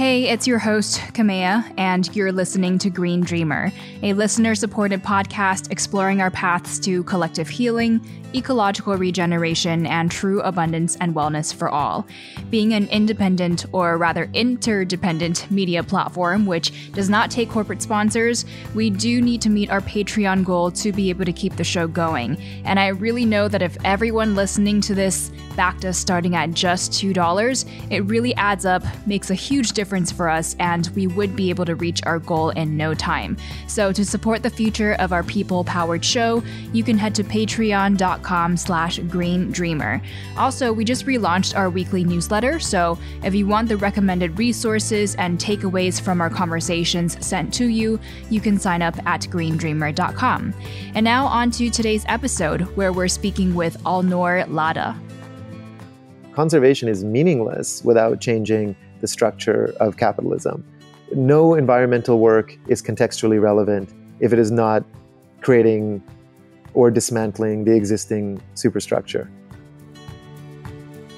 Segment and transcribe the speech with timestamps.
[0.00, 3.70] Hey, it's your host, Kamea, and you're listening to Green Dreamer,
[4.02, 8.00] a listener supported podcast exploring our paths to collective healing,
[8.34, 12.06] ecological regeneration, and true abundance and wellness for all.
[12.48, 18.88] Being an independent, or rather interdependent, media platform which does not take corporate sponsors, we
[18.88, 22.40] do need to meet our Patreon goal to be able to keep the show going.
[22.64, 26.92] And I really know that if everyone listening to this backed us starting at just
[26.92, 31.50] $2, it really adds up, makes a huge difference for us, and we would be
[31.50, 33.36] able to reach our goal in no time.
[33.66, 38.98] So to support the future of our people-powered show, you can head to patreon.com slash
[39.00, 40.00] green dreamer.
[40.36, 45.38] Also, we just relaunched our weekly newsletter, so if you want the recommended resources and
[45.38, 47.98] takeaways from our conversations sent to you,
[48.30, 50.54] you can sign up at greendreamer.com.
[50.94, 54.96] And now on to today's episode, where we're speaking with Alnoor Ladha.
[56.34, 60.64] Conservation is meaningless without changing the structure of capitalism.
[61.12, 64.84] No environmental work is contextually relevant if it is not
[65.40, 66.02] creating
[66.74, 69.30] or dismantling the existing superstructure.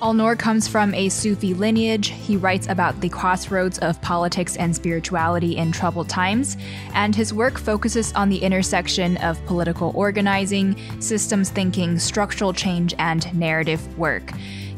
[0.03, 2.09] Alnoor comes from a Sufi lineage.
[2.09, 6.57] He writes about the crossroads of politics and spirituality in troubled times,
[6.93, 13.33] and his work focuses on the intersection of political organizing, systems thinking, structural change, and
[13.33, 14.33] narrative work.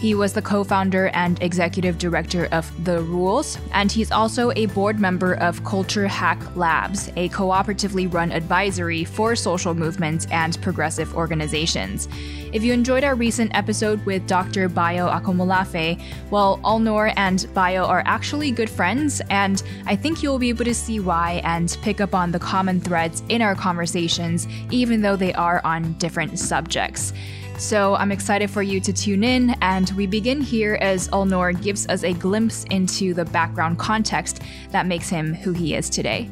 [0.04, 4.66] He was the co founder and executive director of The Rules, and he's also a
[4.66, 11.16] board member of Culture Hack Labs, a cooperatively run advisory for social movements and progressive
[11.16, 12.06] organizations.
[12.52, 14.68] If you enjoyed our recent episode with Dr.
[14.68, 15.98] Bayo Akomolafe,
[16.30, 20.74] well, Alnoor and Bayo are actually good friends, and I think you'll be able to
[20.74, 25.32] see why and pick up on the common threads in our conversations, even though they
[25.32, 27.14] are on different subjects.
[27.58, 31.86] So I'm excited for you to tune in, and we begin here as Alnoor gives
[31.86, 36.28] us a glimpse into the background context that makes him who he is today.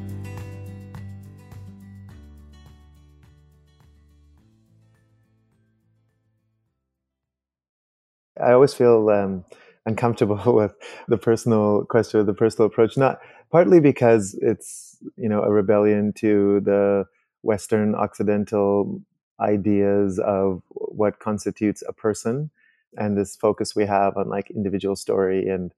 [8.43, 9.45] I always feel um,
[9.87, 10.75] uncomfortable with
[11.07, 12.97] the personal question, or the personal approach.
[12.97, 13.21] Not
[13.51, 17.05] partly because it's you know a rebellion to the
[17.43, 19.01] Western Occidental
[19.43, 22.51] ideas of what constitutes a person
[22.97, 25.73] and this focus we have on like individual story and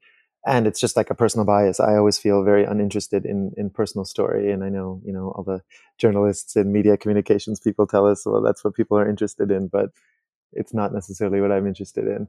[0.46, 1.80] and it's just like a personal bias.
[1.80, 5.44] I always feel very uninterested in in personal story and i know you know all
[5.44, 5.62] the
[5.98, 9.90] journalists and media communications people tell us well that's what people are interested in but
[10.52, 12.28] it's not necessarily what i'm interested in.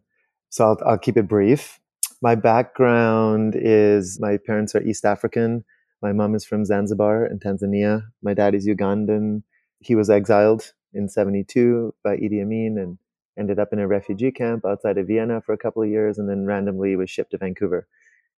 [0.50, 1.80] So i'll, I'll keep it brief.
[2.22, 5.64] My background is my parents are east african.
[6.02, 8.04] My mom is from zanzibar in tanzania.
[8.24, 9.44] My dad is ugandan.
[9.80, 12.98] He was exiled in 72 by Idi Amin and
[13.38, 16.30] ended up in a refugee camp outside of Vienna for a couple of years and
[16.30, 17.88] then randomly was shipped to Vancouver.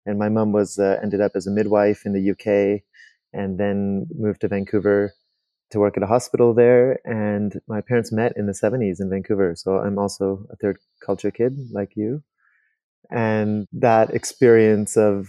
[0.07, 2.83] And my mom was uh, ended up as a midwife in the UK
[3.33, 5.13] and then moved to Vancouver
[5.71, 6.99] to work at a hospital there.
[7.05, 9.55] And my parents met in the 70s in Vancouver.
[9.57, 12.23] So I'm also a third culture kid like you.
[13.11, 15.29] And that experience of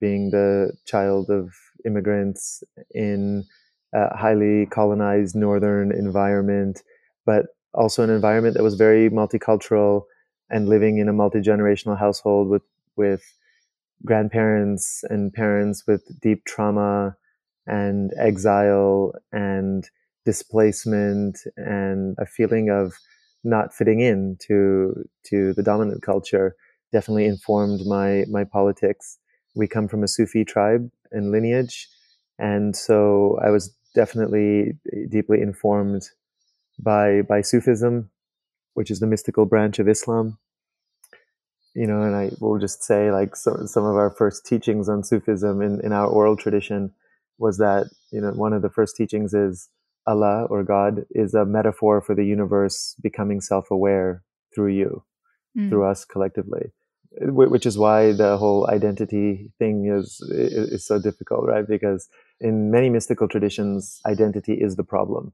[0.00, 1.54] being the child of
[1.86, 3.44] immigrants in
[3.94, 6.82] a highly colonized northern environment,
[7.26, 10.02] but also an environment that was very multicultural
[10.50, 12.62] and living in a multi-generational household with
[12.96, 13.22] with
[14.04, 17.16] grandparents and parents with deep trauma
[17.66, 19.88] and exile and
[20.24, 22.94] displacement and a feeling of
[23.44, 24.94] not fitting in to
[25.24, 26.54] to the dominant culture
[26.92, 29.18] definitely informed my my politics.
[29.54, 31.88] We come from a sufi tribe and lineage
[32.38, 34.78] and so i was definitely
[35.08, 36.02] deeply informed
[36.78, 38.10] by by Sufism,
[38.74, 40.38] which is the mystical branch of Islam.
[41.74, 45.02] You know, and I will just say, like, so, some of our first teachings on
[45.02, 46.92] Sufism in, in our oral tradition
[47.36, 49.68] was that, you know, one of the first teachings is
[50.06, 54.22] Allah or God is a metaphor for the universe becoming self aware
[54.54, 55.04] through you,
[55.58, 55.68] mm.
[55.68, 56.72] through us collectively.
[57.20, 61.66] Which is why the whole identity thing is, is so difficult, right?
[61.66, 62.08] Because
[62.44, 65.32] in many mystical traditions, identity is the problem,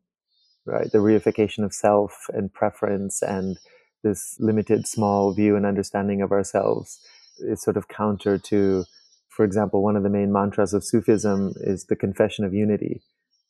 [0.64, 0.90] right?
[0.92, 3.58] The reification of self and preference and
[4.04, 7.00] this limited small view and understanding of ourselves
[7.40, 8.84] is sort of counter to,
[9.28, 13.02] for example, one of the main mantras of Sufism is the confession of unity,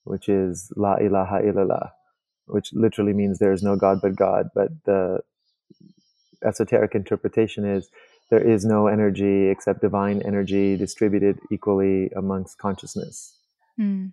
[0.04, 1.90] which is La ilaha illallah,
[2.46, 4.48] which literally means there is no God but God.
[4.54, 5.20] But the
[6.42, 7.90] esoteric interpretation is
[8.30, 13.36] there is no energy except divine energy distributed equally amongst consciousness.
[13.80, 14.12] Mm.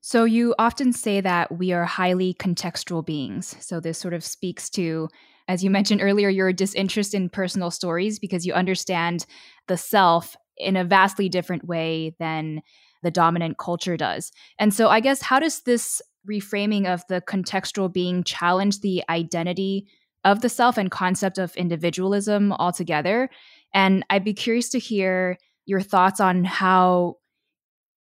[0.00, 3.54] So you often say that we are highly contextual beings.
[3.60, 5.08] So this sort of speaks to,
[5.48, 9.26] as you mentioned earlier, your disinterest in personal stories because you understand
[9.68, 12.62] the self in a vastly different way than
[13.02, 14.32] the dominant culture does.
[14.58, 19.86] And so, I guess, how does this reframing of the contextual being challenge the identity
[20.24, 23.28] of the self and concept of individualism altogether?
[23.74, 27.16] And I'd be curious to hear your thoughts on how,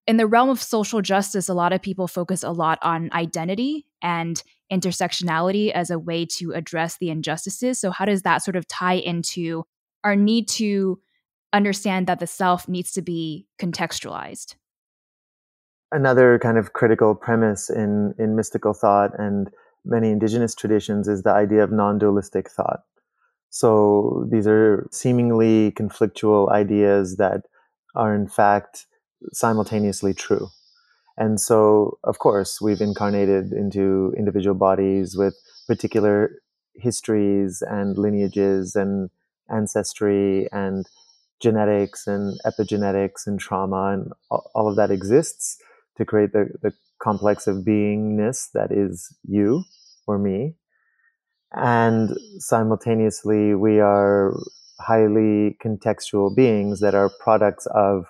[0.09, 3.85] in the realm of social justice, a lot of people focus a lot on identity
[4.01, 4.41] and
[4.73, 7.79] intersectionality as a way to address the injustices.
[7.79, 9.67] So, how does that sort of tie into
[10.03, 10.99] our need to
[11.53, 14.55] understand that the self needs to be contextualized?
[15.91, 19.51] Another kind of critical premise in, in mystical thought and
[19.85, 22.79] many indigenous traditions is the idea of non dualistic thought.
[23.51, 27.41] So, these are seemingly conflictual ideas that
[27.93, 28.87] are, in fact,
[29.31, 30.49] simultaneously true.
[31.17, 35.35] And so, of course, we've incarnated into individual bodies with
[35.67, 36.31] particular
[36.75, 39.09] histories and lineages and
[39.49, 40.85] ancestry and
[41.41, 45.57] genetics and epigenetics and trauma and all of that exists
[45.97, 46.71] to create the, the
[47.01, 49.63] complex of beingness that is you
[50.07, 50.55] or me.
[51.53, 54.33] And simultaneously, we are
[54.79, 58.05] highly contextual beings that are products of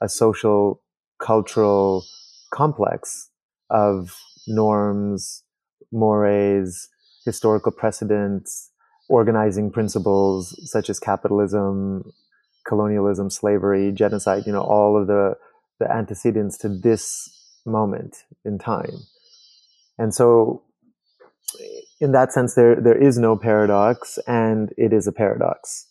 [0.00, 0.82] a social,
[1.20, 2.04] cultural
[2.52, 3.30] complex
[3.70, 4.16] of
[4.46, 5.42] norms,
[5.92, 6.88] mores,
[7.24, 8.70] historical precedents,
[9.08, 12.04] organizing principles such as capitalism,
[12.66, 15.34] colonialism, slavery, genocide, you know, all of the,
[15.78, 17.28] the antecedents to this
[17.64, 19.06] moment in time.
[19.98, 20.62] And so
[22.00, 25.86] in that sense, there, there is no paradox and it is a paradox.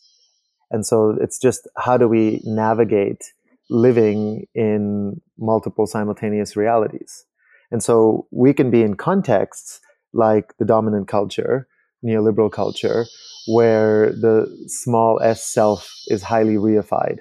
[0.71, 3.33] And so it's just how do we navigate
[3.69, 7.25] living in multiple simultaneous realities?
[7.71, 9.79] And so we can be in contexts
[10.13, 11.67] like the dominant culture,
[12.03, 13.05] neoliberal culture,
[13.47, 17.19] where the small s self is highly reified,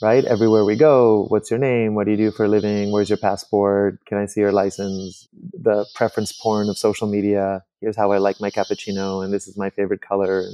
[0.00, 0.24] right?
[0.24, 1.94] Everywhere we go, what's your name?
[1.94, 2.92] What do you do for a living?
[2.92, 3.98] Where's your passport?
[4.06, 5.28] Can I see your license?
[5.52, 7.62] The preference porn of social media.
[7.80, 10.44] Here's how I like my cappuccino, and this is my favorite color.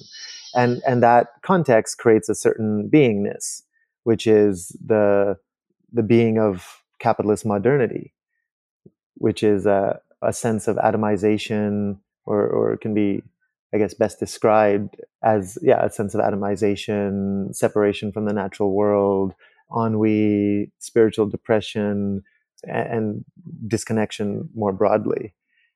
[0.55, 3.62] And, and, that context creates a certain beingness,
[4.08, 4.55] which is
[4.93, 5.37] the,
[5.99, 8.14] the being of capitalist modernity,
[9.26, 13.22] which is a, a sense of atomization, or, or can be
[13.75, 19.34] I guess, best described as, yeah, a sense of atomization, separation from the natural world,
[19.70, 22.22] ennui, spiritual depression,
[22.64, 23.25] and
[23.66, 25.34] disconnection more broadly.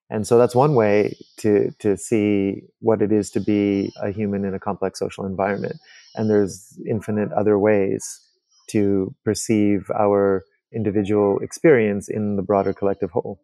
[0.08, 4.44] And so that's one way to, to see what it is to be a human
[4.44, 5.76] in a complex social environment.
[6.14, 8.20] And there's infinite other ways
[8.69, 13.41] to perceive our individual experience in the broader collective whole.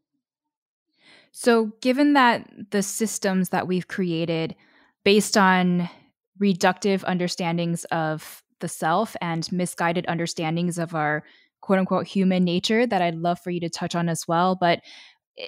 [1.32, 4.54] So, given that the systems that we've created
[5.04, 5.88] based on
[6.40, 11.22] reductive understandings of the self and misguided understandings of our
[11.60, 14.56] quote unquote human nature that I'd love for you to touch on as well.
[14.56, 14.80] But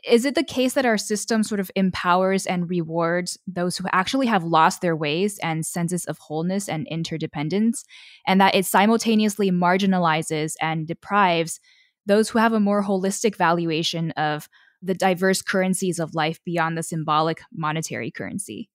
[0.08, 4.26] is it the case that our system sort of empowers and rewards those who actually
[4.26, 7.84] have lost their ways and senses of wholeness and interdependence,
[8.26, 11.60] and that it simultaneously marginalizes and deprives
[12.06, 14.48] those who have a more holistic valuation of
[14.82, 18.70] the diverse currencies of life beyond the symbolic monetary currency?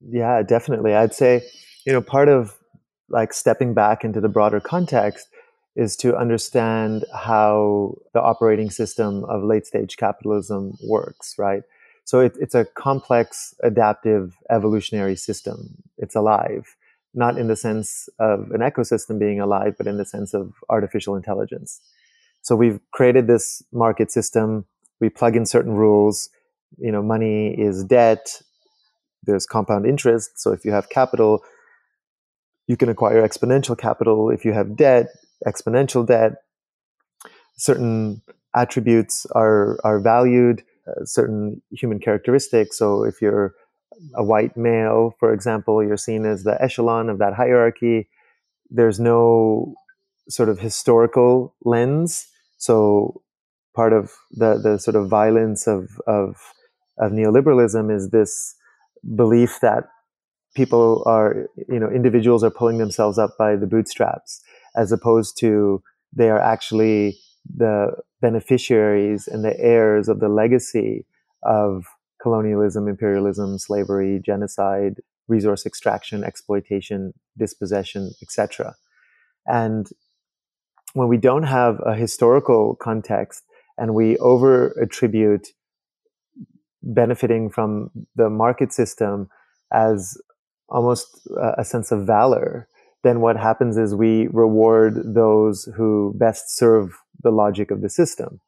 [0.00, 0.94] Yeah, definitely.
[0.94, 1.42] I'd say,
[1.86, 2.58] you know, part of
[3.08, 5.28] like stepping back into the broader context
[5.76, 11.62] is to understand how the operating system of late stage capitalism works, right?
[12.04, 15.82] So it, it's a complex, adaptive, evolutionary system.
[15.98, 16.76] It's alive,
[17.12, 21.16] not in the sense of an ecosystem being alive, but in the sense of artificial
[21.16, 21.80] intelligence.
[22.42, 24.66] So we've created this market system
[25.00, 26.30] we plug in certain rules.
[26.78, 28.42] You know, money is debt.
[29.22, 30.40] There's compound interest.
[30.40, 31.42] So if you have capital,
[32.66, 34.30] you can acquire exponential capital.
[34.30, 35.08] If you have debt,
[35.46, 36.32] exponential debt.
[37.56, 38.22] Certain
[38.54, 40.62] attributes are are valued.
[40.86, 42.78] Uh, certain human characteristics.
[42.78, 43.54] So if you're
[44.14, 48.08] a white male, for example, you're seen as the echelon of that hierarchy.
[48.70, 49.74] There's no
[50.28, 52.26] sort of historical lens.
[52.58, 53.22] So
[53.74, 56.36] part of the the sort of violence of of
[56.98, 58.54] of neoliberalism is this
[59.16, 59.84] belief that
[60.54, 64.40] people are you know individuals are pulling themselves up by the bootstraps
[64.76, 67.18] as opposed to they are actually
[67.56, 71.04] the beneficiaries and the heirs of the legacy
[71.42, 71.86] of
[72.20, 78.74] colonialism imperialism slavery genocide resource extraction exploitation dispossession etc
[79.46, 79.88] and
[80.94, 83.42] when we don't have a historical context
[83.76, 85.48] and we over attribute
[86.82, 89.28] benefiting from the market system
[89.72, 90.16] as
[90.68, 91.20] almost
[91.58, 92.68] a sense of valor
[93.04, 98.40] then what happens is we reward those who best serve the logic of the system.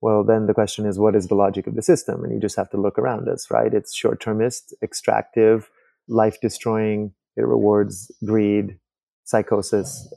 [0.00, 2.24] Well, then the question is, what is the logic of the system?
[2.24, 3.72] And you just have to look around us, right?
[3.74, 5.68] It's short termist, extractive,
[6.08, 7.12] life destroying.
[7.36, 8.78] It rewards greed,
[9.24, 10.12] psychosis,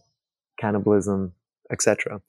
[0.60, 1.34] cannibalism,
[1.72, 2.22] etc.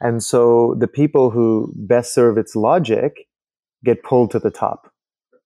[0.00, 3.28] And so the people who best serve its logic
[3.84, 4.92] get pulled to the top.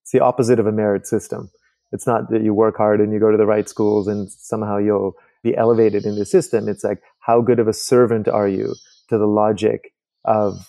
[0.02, 1.50] It's the opposite of a merit system.
[1.92, 4.78] It's not that you work hard and you go to the right schools and somehow
[4.78, 5.14] you'll
[5.46, 6.68] be elevated in the system.
[6.68, 8.74] It's like, how good of a servant are you
[9.08, 9.92] to the logic
[10.24, 10.66] of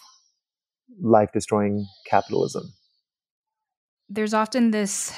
[1.01, 2.63] life destroying capitalism?
[4.09, 5.13] There's often this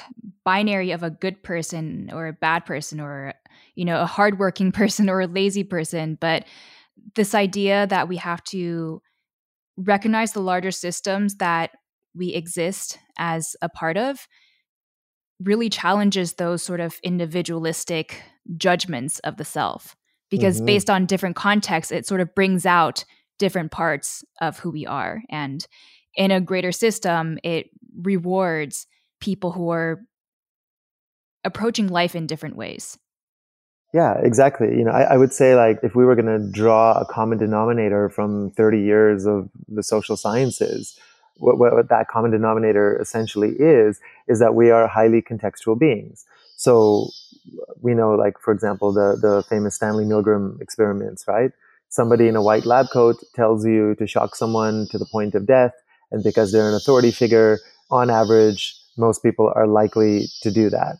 [0.45, 3.33] binary of a good person or a bad person or,
[3.75, 6.17] you know, a hardworking person or a lazy person.
[6.19, 6.45] But
[7.15, 9.01] this idea that we have to
[9.77, 11.71] recognize the larger systems that
[12.15, 14.27] we exist as a part of
[15.41, 18.21] really challenges those sort of individualistic
[18.57, 19.95] judgments of the self
[20.29, 20.65] because mm-hmm.
[20.65, 23.05] based on different contexts it sort of brings out
[23.37, 25.21] different parts of who we are.
[25.29, 25.65] And
[26.15, 27.69] in a greater system it
[28.01, 28.87] rewards
[29.21, 30.01] people who are
[31.43, 32.97] approaching life in different ways.
[33.93, 34.67] Yeah exactly.
[34.77, 37.37] You know i, I would say like if we were going to draw a common
[37.37, 40.99] denominator from 30 years of the social sciences
[41.39, 46.25] what, what that common denominator essentially is, is that we are highly contextual beings.
[46.57, 47.09] So
[47.81, 51.51] we know, like, for example, the, the famous Stanley Milgram experiments, right?
[51.89, 55.47] Somebody in a white lab coat tells you to shock someone to the point of
[55.47, 55.73] death.
[56.11, 60.97] And because they're an authority figure, on average, most people are likely to do that.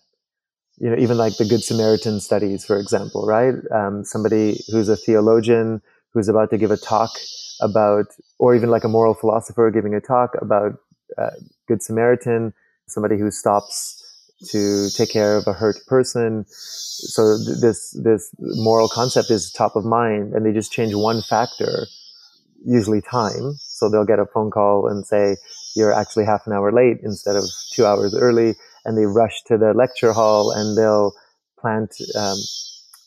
[0.78, 3.56] You know, even like the Good Samaritan studies, for example, right?
[3.72, 5.82] Um, somebody who's a theologian
[6.14, 7.12] who's about to give a talk
[7.62, 10.74] about, or even like a moral philosopher giving a talk about
[11.18, 11.32] uh,
[11.68, 12.54] Good Samaritan,
[12.88, 13.96] somebody who stops
[14.52, 16.46] to take care of a hurt person.
[16.50, 21.22] So th- this this moral concept is top of mind, and they just change one
[21.22, 21.88] factor,
[22.66, 23.56] usually time.
[23.60, 25.36] So they'll get a phone call and say
[25.76, 29.58] you're actually half an hour late instead of two hours early, and they rush to
[29.58, 31.12] the lecture hall and they'll
[31.60, 32.38] plant um,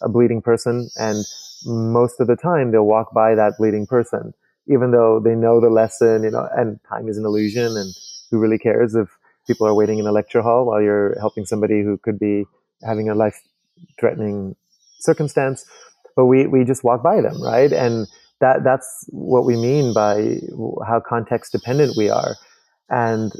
[0.02, 1.24] a bleeding person, and
[1.64, 4.34] most of the time they'll walk by that bleeding person
[4.68, 7.94] even though they know the lesson, you know, and time is an illusion and
[8.30, 9.08] who really cares if
[9.46, 12.44] people are waiting in a lecture hall while you're helping somebody who could be
[12.86, 13.40] having a life
[13.98, 14.54] threatening
[15.00, 15.64] circumstance.
[16.14, 17.72] But we, we just walk by them, right?
[17.72, 18.06] And
[18.40, 20.38] that, that's what we mean by
[20.86, 22.36] how context dependent we are.
[22.88, 23.32] And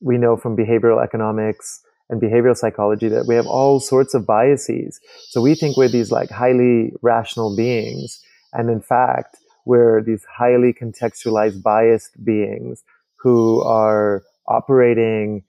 [0.00, 5.00] we know from behavioral economics and behavioral psychology that we have all sorts of biases.
[5.28, 8.20] So we think we're these like highly rational beings.
[8.52, 12.82] And in fact, we're these highly contextualized, biased beings
[13.20, 15.44] who are operating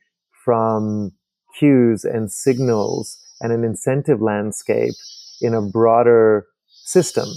[0.45, 1.11] from
[1.57, 4.93] cues and signals and an incentive landscape
[5.41, 7.27] in a broader system.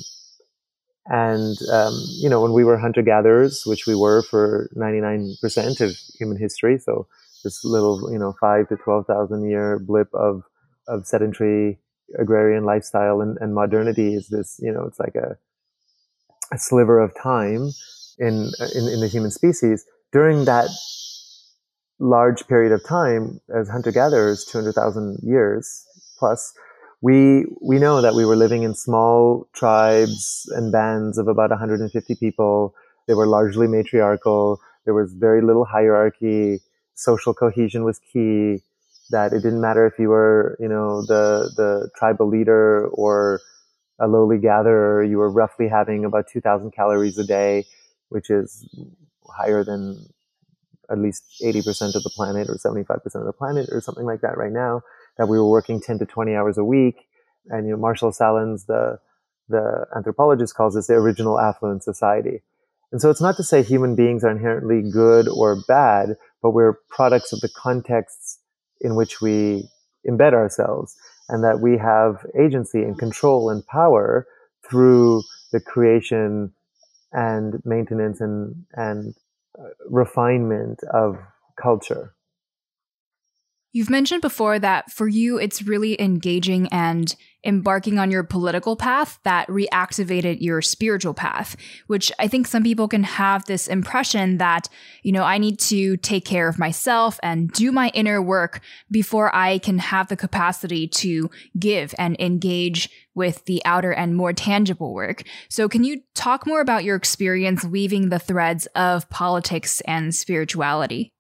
[1.07, 5.97] And, um, you know, when we were hunter gatherers, which we were for 99% of
[6.19, 7.07] human history, so
[7.45, 10.43] this little, you know, five to 12,000 year blip of,
[10.89, 11.79] of sedentary
[12.19, 15.37] agrarian lifestyle and, and modernity is this, you know, it's like a,
[16.53, 17.71] a sliver of time
[18.19, 19.85] in, in, in the human species.
[20.13, 20.69] During that
[21.99, 25.87] large period of time as hunter gatherers 200,000 years
[26.19, 26.53] plus
[27.05, 32.15] we we know that we were living in small tribes and bands of about 150
[32.15, 32.75] people.
[33.07, 34.59] They were largely matriarchal.
[34.87, 36.61] There was very little hierarchy
[36.95, 38.63] social cohesion was key
[39.11, 43.41] that it didn't matter if you were you know the the tribal leader or
[43.99, 47.65] a lowly gatherer, you were roughly having about 2,000 calories a day,
[48.09, 48.69] which is
[49.29, 50.07] higher than
[50.91, 54.37] at least 80% of the planet or 75% of the planet or something like that
[54.37, 54.83] right now,
[55.17, 57.07] that we were working 10 to 20 hours a week.
[57.47, 58.99] And, you know, Marshall Sahlins, the,
[59.49, 62.43] the anthropologist calls this the original affluent society.
[62.93, 66.79] And so it's not to say human beings are inherently good or bad, but we're
[66.91, 68.39] products of the contexts
[68.83, 69.67] in which we
[70.09, 70.95] embed ourselves
[71.31, 74.27] and that we have agency and control and power
[74.71, 75.23] through
[75.53, 76.53] the creation
[77.13, 79.15] and maintenance and, and
[79.59, 81.17] uh, refinement of
[81.61, 82.14] culture.
[83.75, 87.13] You've mentioned before that for you, it's really engaging and
[87.45, 91.57] embarking on your political path that reactivated your spiritual path,
[91.89, 94.69] which I think some people can have this impression that,
[95.03, 98.61] you know, I need to take care of myself and do my inner work
[98.93, 101.29] before I can have the capacity to
[101.59, 105.25] give and engage with the outer and more tangible work.
[105.49, 111.14] So can you talk more about your experience weaving the threads of politics and spirituality?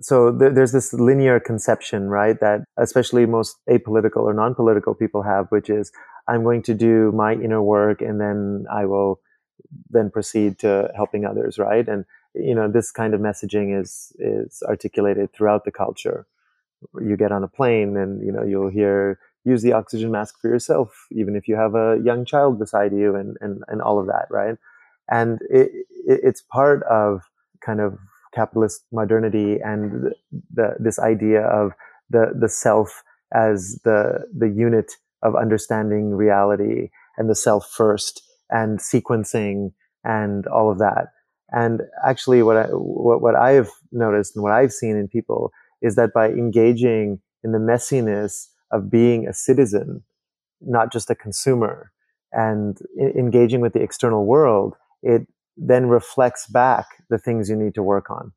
[0.00, 2.38] So th- there's this linear conception, right?
[2.40, 5.92] That especially most apolitical or non-political people have, which is
[6.28, 9.20] I'm going to do my inner work and then I will
[9.90, 11.86] then proceed to helping others, right?
[11.88, 12.04] And
[12.34, 16.26] you know, this kind of messaging is is articulated throughout the culture.
[17.00, 20.48] You get on a plane and you know you'll hear use the oxygen mask for
[20.48, 24.06] yourself, even if you have a young child beside you, and and and all of
[24.06, 24.56] that, right?
[25.10, 25.72] And it,
[26.06, 27.22] it it's part of
[27.60, 27.98] kind of
[28.34, 30.12] capitalist modernity and
[30.54, 31.72] the, this idea of
[32.10, 33.02] the the self
[33.34, 39.72] as the the unit of understanding reality and the self first and sequencing
[40.04, 41.08] and all of that.
[41.52, 45.96] And actually, what I what, what I've noticed and what I've seen in people is
[45.96, 50.02] that by engaging in the messiness of being a citizen,
[50.60, 51.90] not just a consumer,
[52.32, 57.82] and engaging with the external world, it then reflects back the things you need to
[57.82, 58.32] work on.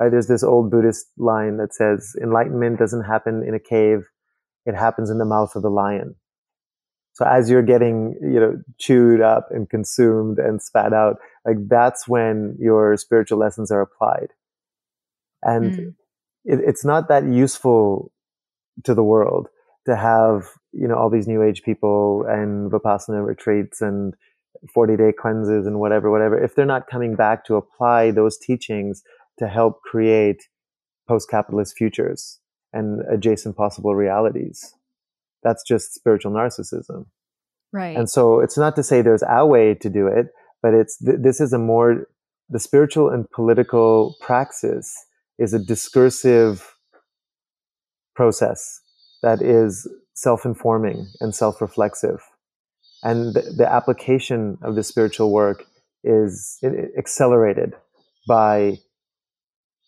[0.00, 0.10] Right?
[0.10, 4.06] There's this old Buddhist line that says, enlightenment doesn't happen in a cave.
[4.66, 6.16] It happens in the mouth of the lion.
[7.14, 12.06] So as you're getting, you know, chewed up and consumed and spat out, like that's
[12.06, 14.28] when your spiritual lessons are applied.
[15.42, 15.94] And Mm.
[16.44, 18.12] it, it's not that useful
[18.84, 19.48] to the world
[19.86, 24.14] to have, you know, all these new age people and Vipassana retreats and
[24.72, 29.02] 40 day cleanses and whatever, whatever, if they're not coming back to apply those teachings
[29.38, 30.42] to help create
[31.08, 32.40] post capitalist futures
[32.72, 34.74] and adjacent possible realities.
[35.42, 37.06] That's just spiritual narcissism.
[37.72, 37.96] Right.
[37.96, 40.26] And so it's not to say there's our way to do it,
[40.62, 42.06] but it's th- this is a more
[42.48, 44.94] the spiritual and political praxis
[45.38, 46.74] is a discursive
[48.14, 48.80] process
[49.22, 52.20] that is self-informing and self-reflexive.
[53.06, 55.64] And the, the application of the spiritual work
[56.02, 56.58] is
[56.98, 57.74] accelerated
[58.26, 58.78] by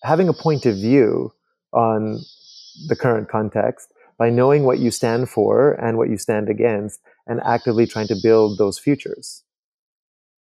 [0.05, 1.33] having a point of view
[1.73, 2.21] on
[2.87, 7.41] the current context, by knowing what you stand for and what you stand against, and
[7.45, 9.43] actively trying to build those futures.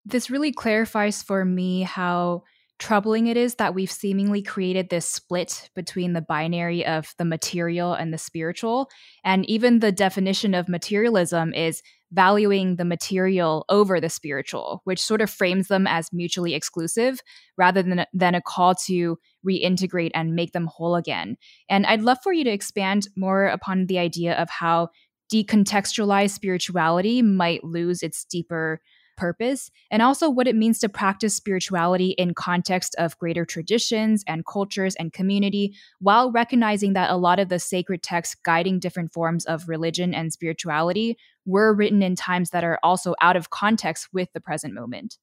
[0.07, 2.43] this really clarifies for me how
[2.79, 7.95] troubling it is that we've seemingly created this split between the binary of the material
[7.95, 8.89] and the spiritual.
[9.25, 15.21] And even the definition of materialism is valuing the material over the spiritual, which sort
[15.21, 17.21] of frames them as mutually exclusive
[17.58, 21.36] rather than, than a call to reintegrate and make them whole again.
[21.69, 24.88] And I'd love for you to expand more upon the idea of how
[25.32, 28.80] decontextualized spirituality might lose its deeper
[29.17, 34.47] purpose and also what it means to practice spirituality in context of greater traditions and
[34.47, 39.45] cultures and community while recognizing that a lot of the sacred texts guiding different forms
[39.47, 44.33] of religion and spirituality were written in times that are also out of context with
[44.33, 45.19] the present moment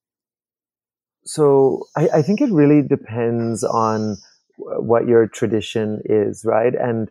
[1.25, 4.17] So I, I think it really depends on
[4.57, 6.73] what your tradition is, right?
[6.75, 7.09] And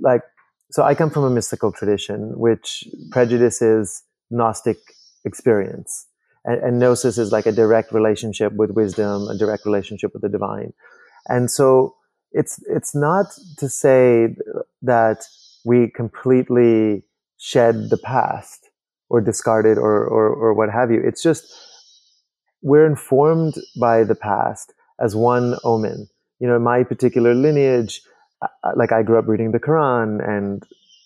[0.00, 0.22] like,
[0.70, 4.78] so I come from a mystical tradition, which prejudices Gnostic
[5.26, 6.06] experience.
[6.44, 10.28] And, and gnosis is like a direct relationship with wisdom, a direct relationship with the
[10.28, 10.72] divine.
[11.28, 11.94] And so
[12.32, 13.26] it's, it's not
[13.58, 14.36] to say
[14.82, 15.24] that
[15.64, 17.02] we completely
[17.36, 18.70] shed the past
[19.08, 21.02] or discard it or, or, or what have you.
[21.04, 21.52] It's just,
[22.62, 26.08] we're informed by the past as one omen.
[26.38, 28.02] You know, my particular lineage,
[28.76, 30.62] like I grew up reading the Quran and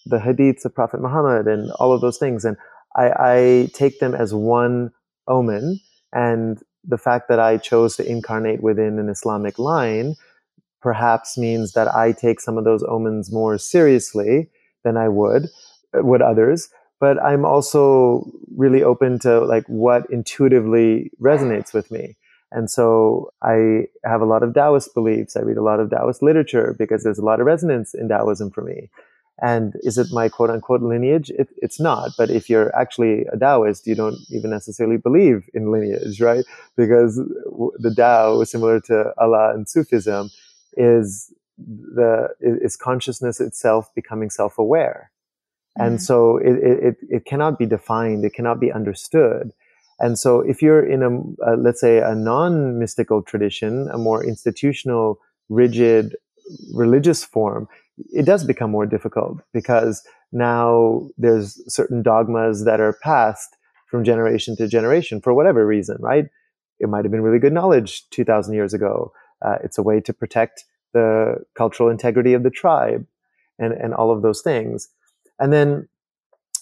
[0.07, 2.45] the hadiths of Prophet Muhammad and all of those things.
[2.45, 2.57] And
[2.97, 4.93] I, I take them as one
[5.29, 5.81] omen.
[6.13, 10.17] And the fact that I chose to incarnate within an Islamic line
[10.81, 14.49] perhaps means that I take some of those omens more seriously
[14.83, 15.49] than I would,
[15.93, 16.71] would others.
[16.99, 22.17] But I'm also really open to like what intuitively resonates with me.
[22.53, 25.37] And so I have a lot of Taoist beliefs.
[25.37, 28.51] I read a lot of Taoist literature because there's a lot of resonance in Taoism
[28.51, 28.91] for me.
[29.43, 31.31] And is it my quote unquote lineage?
[31.31, 32.11] It, it's not.
[32.19, 36.45] But if you're actually a Taoist, you don't even necessarily believe in lineage, right?
[36.77, 40.31] Because the Tao, similar to Allah and Sufism,
[40.77, 45.11] is the is consciousness itself becoming self-aware.
[45.79, 46.03] And Mhm.
[46.03, 46.57] so it,
[46.89, 49.53] it, it cannot be defined, it cannot be understood.
[49.99, 51.11] And so if you're in a,
[51.47, 56.17] uh, let's say, a non mystical tradition, a more institutional, rigid
[56.75, 57.69] religious form,
[58.13, 63.57] it does become more difficult because now there's certain dogmas that are passed
[63.91, 66.27] from generation to generation for whatever reason, right?
[66.79, 69.13] It might have been really good knowledge 2000 years ago.
[69.45, 73.07] Uh, it's a way to protect the cultural integrity of the tribe
[73.59, 74.89] and, and all of those things.
[75.39, 75.89] And then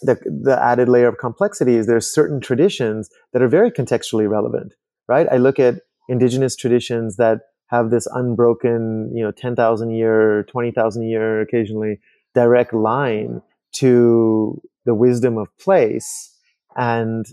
[0.02, 4.74] the, the added layer of complexity is there's certain traditions that are very contextually relevant,
[5.08, 5.26] right?
[5.30, 11.40] I look at indigenous traditions that have this unbroken, you know, 10,000 year, 20,000 year,
[11.40, 12.00] occasionally
[12.34, 16.34] direct line to the wisdom of place.
[16.76, 17.26] And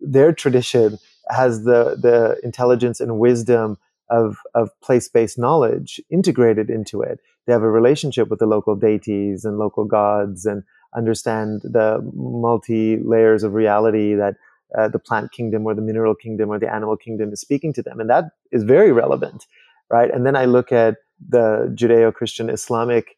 [0.00, 3.76] their tradition has the, the intelligence and wisdom
[4.08, 7.20] of, of place based knowledge integrated into it.
[7.46, 10.62] They have a relationship with the local deities and local gods and
[10.96, 14.36] understand the multi layers of reality that
[14.76, 17.82] uh, the plant kingdom or the mineral kingdom or the animal kingdom is speaking to
[17.82, 18.00] them.
[18.00, 19.46] And that is very relevant,
[19.90, 20.10] right?
[20.12, 20.96] And then I look at
[21.28, 23.16] the Judeo Christian Islamic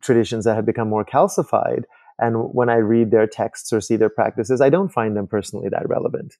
[0.00, 1.84] traditions that have become more calcified.
[2.18, 5.68] And when I read their texts or see their practices, I don't find them personally
[5.70, 6.36] that relevant.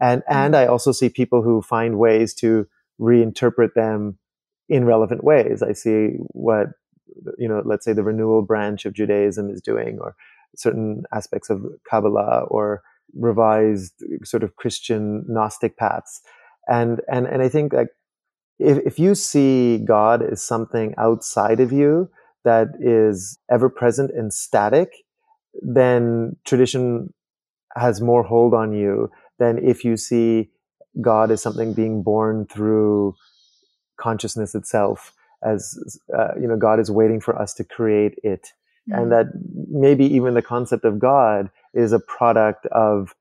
[0.00, 0.34] And, mm-hmm.
[0.34, 2.66] and I also see people who find ways to
[3.00, 4.18] reinterpret them
[4.68, 5.62] in relevant ways.
[5.62, 6.68] I see what,
[7.38, 10.16] you know, let's say the renewal branch of Judaism is doing, or
[10.56, 12.82] certain aspects of Kabbalah, or
[13.14, 16.20] revised sort of Christian Gnostic paths.
[16.68, 17.88] And, and, and I think like
[18.62, 22.10] if, if you see God as something outside of you
[22.44, 24.92] that is ever present and static,
[25.60, 27.12] then tradition
[27.76, 30.50] has more hold on you than if you see
[31.00, 33.14] God as something being born through
[33.98, 35.12] consciousness itself
[35.44, 38.52] as uh, you know god is waiting for us to create it
[38.90, 38.98] mm-hmm.
[38.98, 39.26] and that
[39.68, 43.14] maybe even the concept of god is a product of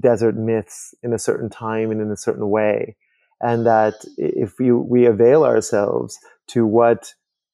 [0.00, 2.96] desert myths in a certain time and in a certain way.
[3.40, 6.18] And that if we, we avail ourselves
[6.48, 7.12] to what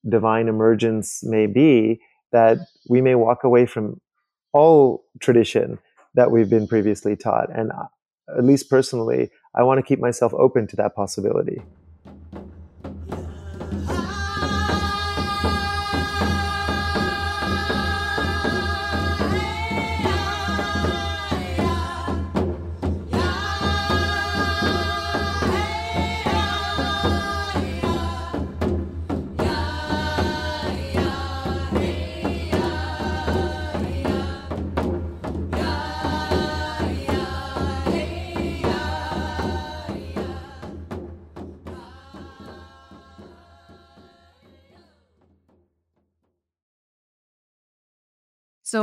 [0.09, 4.01] divine emergence may be, that we may walk away from
[4.53, 5.79] all tradition
[6.15, 7.49] that we've been previously taught.
[7.55, 7.87] And uh,
[8.37, 11.63] at least personally, I want to keep myself open to that possibility.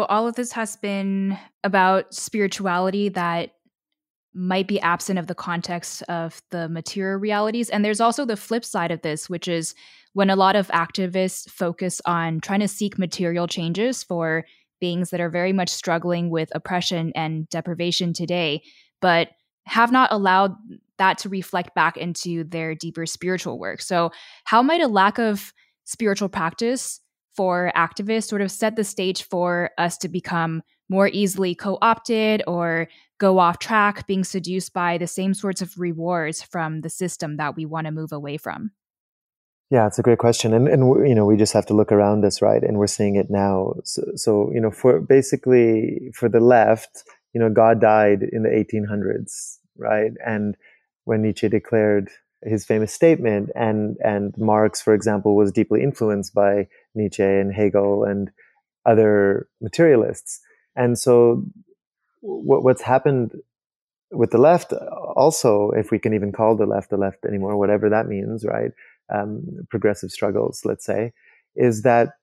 [0.10, 3.52] All of this has been about spirituality that
[4.34, 7.69] might be absent of the context of the material realities.
[7.69, 9.76] And there's also the flip side of this, which is
[10.13, 14.45] when a lot of activists focus on trying to seek material changes for
[14.80, 18.62] beings that are very much struggling with oppression and deprivation today,
[19.02, 19.30] but
[19.65, 20.56] have not allowed
[20.98, 23.82] that to reflect back into their deeper spiritual work.
[23.82, 24.12] So,
[24.45, 25.54] how might a lack of
[25.86, 27.02] spiritual practice
[27.39, 32.43] for activists sort of set the stage for us to become more easily co opted
[32.45, 37.38] or go off track, being seduced by the same sorts of rewards from the system
[37.38, 38.71] that we want to move away from?
[39.69, 42.25] Yeah, it's a great question, and and you know we just have to look around
[42.25, 42.62] us, right?
[42.62, 43.75] And we're seeing it now.
[43.86, 48.49] So, so you know, for basically for the left, you know, God died in the
[48.49, 50.12] 1800s, right?
[50.25, 50.58] And
[51.06, 52.10] when Nietzsche declared
[52.43, 58.04] his famous statement, and and Marx, for example, was deeply influenced by Nietzsche and Hegel
[58.04, 58.32] and
[58.86, 60.39] other materialists.
[60.75, 61.43] And so,
[62.21, 63.34] what, what's happened
[64.12, 67.89] with the left, also, if we can even call the left the left anymore, whatever
[67.89, 68.71] that means, right?
[69.13, 71.13] Um, progressive struggles, let's say,
[71.56, 72.13] is that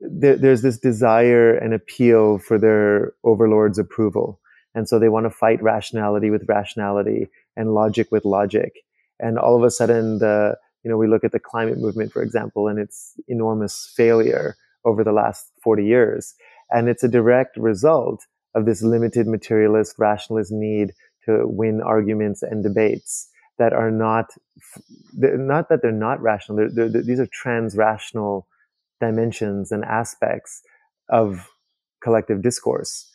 [0.00, 4.40] there, there's this desire and appeal for their overlord's approval.
[4.74, 7.28] And so they want to fight rationality with rationality
[7.60, 8.72] and logic with logic.
[9.18, 12.22] And all of a sudden, the you know, we look at the climate movement, for
[12.22, 16.34] example, and its enormous failure over the last 40 years.
[16.70, 20.92] And it's a direct result of this limited materialist, rationalist need
[21.26, 24.26] to win arguments and debates that are not,
[25.12, 26.56] not that they're not rational.
[26.56, 28.46] They're, they're, these are trans-rational
[29.00, 30.62] dimensions and aspects
[31.10, 31.46] of
[32.02, 33.09] collective discourse.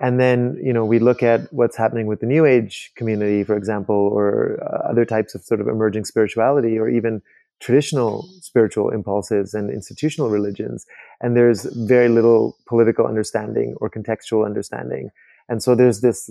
[0.00, 3.56] And then, you know, we look at what's happening with the New Age community, for
[3.56, 7.20] example, or uh, other types of sort of emerging spirituality, or even
[7.60, 10.86] traditional spiritual impulses and institutional religions.
[11.20, 15.10] And there's very little political understanding or contextual understanding.
[15.48, 16.30] And so there's this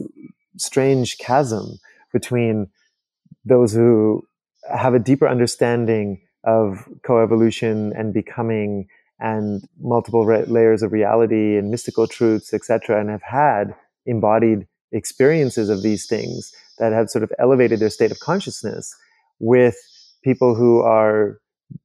[0.57, 1.79] strange chasm
[2.11, 2.67] between
[3.45, 4.23] those who
[4.73, 8.87] have a deeper understanding of coevolution and becoming
[9.21, 13.75] and multiple re- layers of reality and mystical truths, etc., and have had
[14.07, 18.95] embodied experiences of these things that have sort of elevated their state of consciousness
[19.39, 19.75] with
[20.23, 21.39] people who are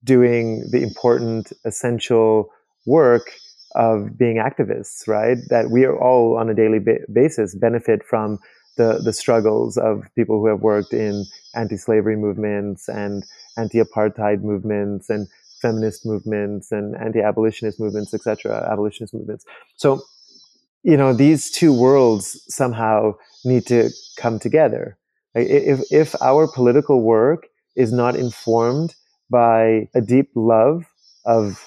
[0.04, 2.50] doing the important, essential
[2.86, 3.32] work
[3.76, 5.38] of being activists, right?
[5.50, 8.38] That we are all on a daily ba- basis benefit from
[8.78, 13.24] the the struggles of people who have worked in anti-slavery movements and
[13.58, 15.28] anti-apartheid movements and
[15.66, 19.44] feminist movements and anti-abolitionist movements, etc., abolitionist movements.
[19.76, 20.02] So,
[20.82, 24.98] you know, these two worlds somehow need to come together.
[25.34, 28.94] If if our political work is not informed
[29.30, 30.84] by a deep love
[31.24, 31.62] of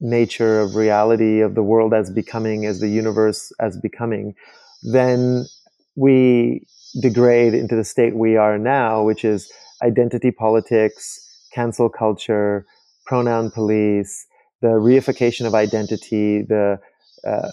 [0.00, 4.34] nature, of reality, of the world as becoming, as the universe as becoming,
[4.82, 5.46] then
[5.94, 6.66] we
[7.00, 9.50] degrade into the state we are now, which is
[9.82, 11.25] identity politics,
[11.56, 12.66] cancel culture,
[13.06, 14.26] pronoun police,
[14.60, 16.78] the reification of identity, the
[17.26, 17.50] uh,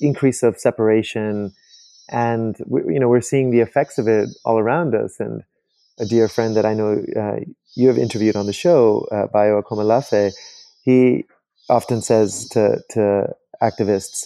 [0.00, 1.52] increase of separation,
[2.10, 5.12] and we, you know we're seeing the effects of it all around us.
[5.20, 5.42] And
[6.04, 6.90] a dear friend that I know
[7.24, 7.40] uh,
[7.76, 10.32] you have interviewed on the show, uh, Bayo Akomolafe,
[10.82, 11.24] he
[11.68, 12.62] often says to
[12.94, 13.02] to
[13.62, 14.18] activists,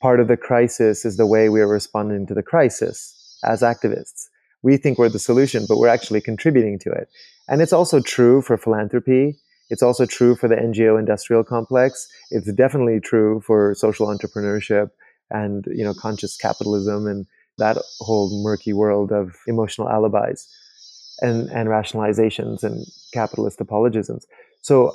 [0.00, 2.96] part of the crisis is the way we are responding to the crisis
[3.44, 4.29] as activists.
[4.62, 7.08] We think we're the solution, but we're actually contributing to it.
[7.48, 9.36] And it's also true for philanthropy.
[9.70, 12.08] It's also true for the NGO industrial complex.
[12.30, 14.90] It's definitely true for social entrepreneurship
[15.30, 17.26] and, you know, conscious capitalism and
[17.58, 20.48] that whole murky world of emotional alibis
[21.20, 24.26] and, and rationalizations and capitalist apologisms.
[24.62, 24.92] So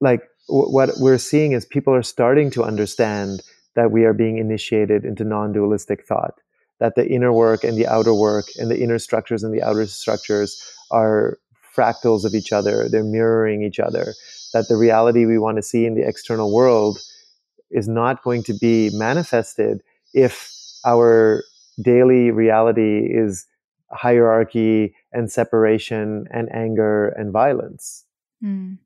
[0.00, 3.42] like w- what we're seeing is people are starting to understand
[3.76, 6.34] that we are being initiated into non-dualistic thought
[6.80, 9.86] that the inner work and the outer work and the inner structures and the outer
[9.86, 11.38] structures are
[11.76, 14.14] fractals of each other, they're mirroring each other,
[14.52, 16.98] that the reality we want to see in the external world
[17.70, 19.80] is not going to be manifested
[20.12, 20.50] if
[20.84, 21.44] our
[21.82, 23.46] daily reality is
[23.92, 28.04] hierarchy and separation and anger and violence.
[28.42, 28.78] Mm.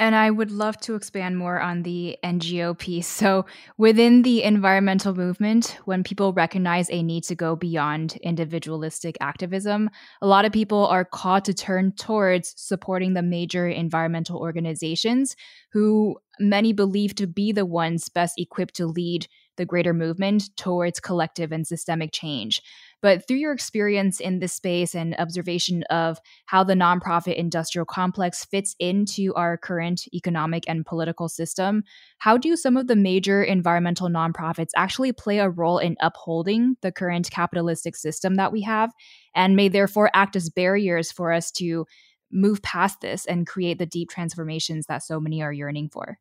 [0.00, 3.08] And I would love to expand more on the NGO piece.
[3.08, 3.46] So,
[3.78, 9.90] within the environmental movement, when people recognize a need to go beyond individualistic activism,
[10.22, 15.34] a lot of people are called to turn towards supporting the major environmental organizations
[15.72, 19.26] who many believe to be the ones best equipped to lead
[19.58, 22.62] the greater movement towards collective and systemic change.
[23.02, 28.44] But through your experience in this space and observation of how the nonprofit industrial complex
[28.44, 31.84] fits into our current economic and political system,
[32.18, 36.90] how do some of the major environmental nonprofits actually play a role in upholding the
[36.90, 38.90] current capitalistic system that we have
[39.34, 41.84] and may therefore act as barriers for us to
[42.30, 46.18] move past this and create the deep transformations that so many are yearning for?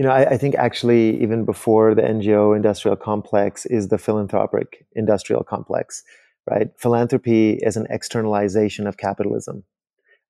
[0.00, 4.86] You know, I, I, think actually even before the NGO industrial complex is the philanthropic
[4.94, 6.02] industrial complex,
[6.50, 6.68] right?
[6.78, 9.62] Philanthropy is an externalization of capitalism.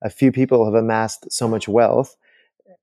[0.03, 2.17] A few people have amassed so much wealth.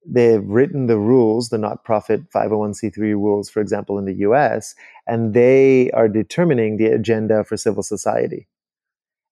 [0.05, 4.73] They've written the rules, the not profit 501c3 rules, for example, in the US,
[5.05, 8.47] and they are determining the agenda for civil society.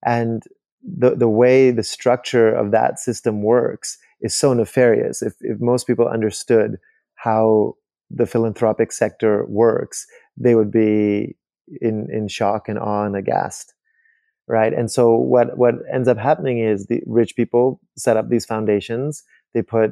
[0.06, 0.44] And
[0.84, 5.22] the, the way the structure of that system works is so nefarious.
[5.22, 6.80] If, if most people understood
[7.26, 7.74] how
[8.12, 10.06] the philanthropic sector works,
[10.38, 11.36] they would be
[11.82, 13.74] in, in shock and awe and aghast.
[14.48, 14.72] Right.
[14.74, 19.24] And so what, what ends up happening is the rich people set up these foundations.
[19.56, 19.90] They put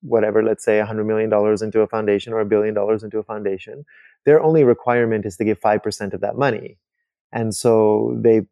[0.00, 1.30] whatever, let's say $100 million
[1.62, 3.84] into a foundation or a billion dollars into a foundation.
[4.24, 6.78] Their only requirement is to give 5% of that money.
[7.30, 8.46] And so they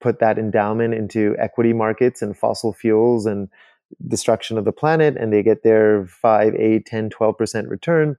[0.00, 3.48] put that endowment into equity markets and fossil fuels and
[4.08, 8.16] destruction of the planet and they get their 5 8 10 12% return.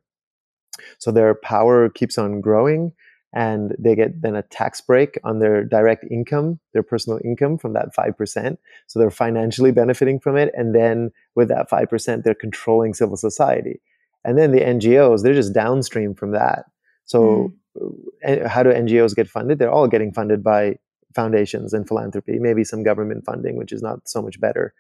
[0.97, 2.93] So their power keeps on growing
[3.33, 7.73] and they get then a tax break on their direct income their personal income from
[7.73, 8.57] that 5%
[8.87, 13.81] so they're financially benefiting from it and then with that 5% they're controlling civil society.
[14.23, 16.65] And then the ngos they're just downstream from that.
[17.05, 18.47] So mm.
[18.47, 19.59] how do ngos get funded?
[19.59, 20.77] They're all getting funded by
[21.13, 24.73] foundations and philanthropy maybe some government funding which is not so much better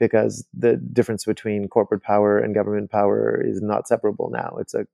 [0.00, 4.56] because the difference between corporate power and government power is not separable now.
[4.58, 4.86] It's a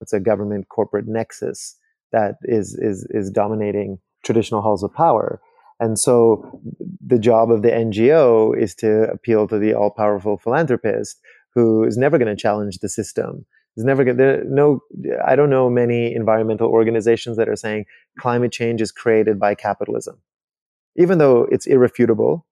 [0.00, 1.76] it's a government corporate nexus
[2.12, 5.40] that is is is dominating traditional halls of power.
[5.80, 6.60] And so
[7.04, 11.20] the job of the NGO is to appeal to the all powerful philanthropist
[11.54, 13.44] who is never going to challenge the system.
[13.76, 14.80] Is never going to no
[15.26, 17.86] I don't know many environmental organizations that are saying
[18.18, 20.18] climate change is created by capitalism.
[20.94, 22.46] Even though it's irrefutable,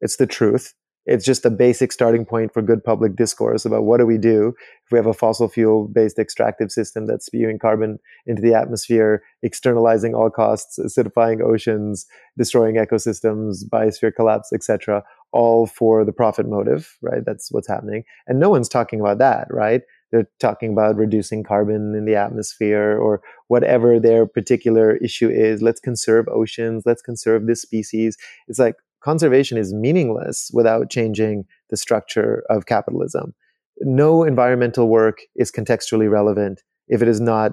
[0.00, 0.74] it's the truth
[1.06, 4.54] it's just a basic starting point for good public discourse about what do we do
[4.84, 9.22] if we have a fossil fuel based extractive system that's spewing carbon into the atmosphere,
[9.42, 16.96] externalizing all costs, acidifying oceans, destroying ecosystems, biosphere collapse, etc., all for the profit motive,
[17.02, 17.24] right?
[17.24, 18.04] That's what's happening.
[18.26, 19.82] And no one's talking about that, right?
[20.12, 25.62] they're talking about reducing carbon in the atmosphere or whatever their particular issue is.
[25.62, 26.84] Let's conserve oceans.
[26.86, 28.16] Let's conserve this species.
[28.48, 33.34] It's like conservation is meaningless without changing the structure of capitalism.
[33.82, 37.52] No environmental work is contextually relevant if it is not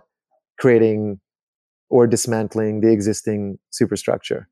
[0.58, 1.20] creating
[1.90, 4.50] or dismantling the existing superstructure.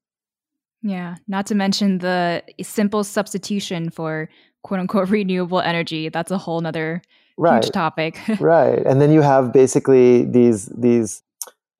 [0.84, 4.30] Yeah, not to mention the simple substitution for
[4.62, 6.10] quote unquote renewable energy.
[6.10, 7.02] That's a whole nother
[7.36, 7.64] right.
[7.64, 8.20] huge topic.
[8.40, 8.86] right.
[8.86, 11.24] And then you have basically these these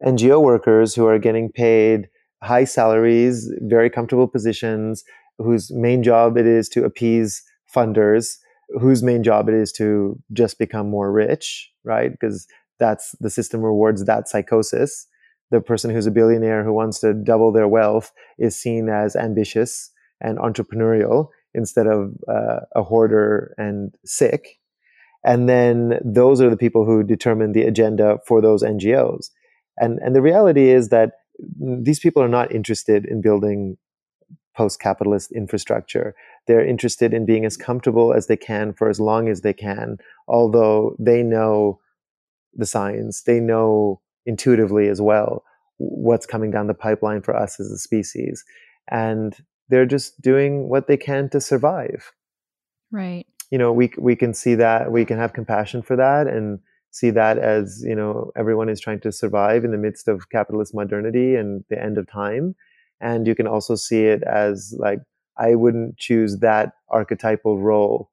[0.04, 2.10] NGO workers who are getting paid
[2.44, 5.04] high salaries, very comfortable positions,
[5.38, 8.38] whose main job it is to appease funders,
[8.80, 12.12] whose main job it is to just become more rich, right?
[12.12, 12.48] Because
[12.80, 15.08] that's the system rewards that psychosis.
[15.52, 19.92] The person who's a billionaire who wants to double their wealth is seen as ambitious
[20.22, 24.60] and entrepreneurial instead of uh, a hoarder and sick.
[25.24, 29.30] And then those are the people who determine the agenda for those NGOs.
[29.78, 31.12] And, and the reality is that
[31.60, 33.78] these people are not interested in building
[34.56, 36.14] post capitalist infrastructure.
[36.48, 39.98] They're interested in being as comfortable as they can for as long as they can,
[40.28, 41.80] although they know
[42.54, 45.44] the science, they know intuitively as well
[45.78, 48.44] what's coming down the pipeline for us as a species.
[48.90, 49.36] And
[49.70, 52.12] they're just doing what they can to survive.
[52.92, 53.26] Right.
[53.50, 56.60] You know, we we can see that we can have compassion for that and
[56.92, 60.74] see that as you know everyone is trying to survive in the midst of capitalist
[60.76, 62.56] modernity and the end of time.
[63.02, 65.00] And you can also see it as like
[65.38, 68.12] i wouldn't choose that archetypal role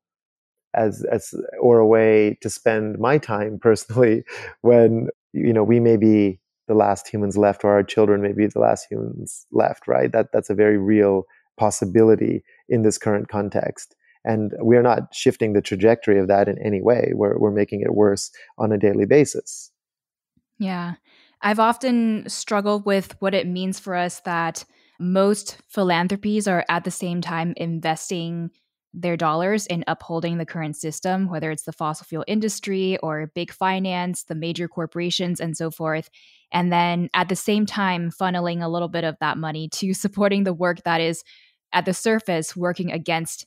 [0.75, 4.25] as as or a way to spend my time personally
[4.63, 8.47] when you know we may be the last humans left or our children may be
[8.47, 10.13] the last humans left right?
[10.13, 11.25] That that's a very real
[11.59, 16.81] possibility in this current context and we're not shifting the trajectory of that in any
[16.81, 17.13] way.
[17.15, 19.71] We're, we're making it worse on a daily basis.
[20.59, 20.95] Yeah.
[21.41, 24.65] I've often struggled with what it means for us that
[24.99, 28.51] most philanthropies are at the same time investing
[28.95, 33.53] their dollars in upholding the current system, whether it's the fossil fuel industry or big
[33.53, 36.09] finance, the major corporations, and so forth.
[36.53, 40.45] And then at the same time, funneling a little bit of that money to supporting
[40.45, 41.23] the work that is
[41.73, 43.47] at the surface working against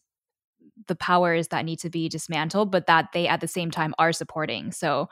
[0.87, 4.13] the powers that need to be dismantled, but that they at the same time are
[4.13, 4.71] supporting.
[4.71, 5.09] So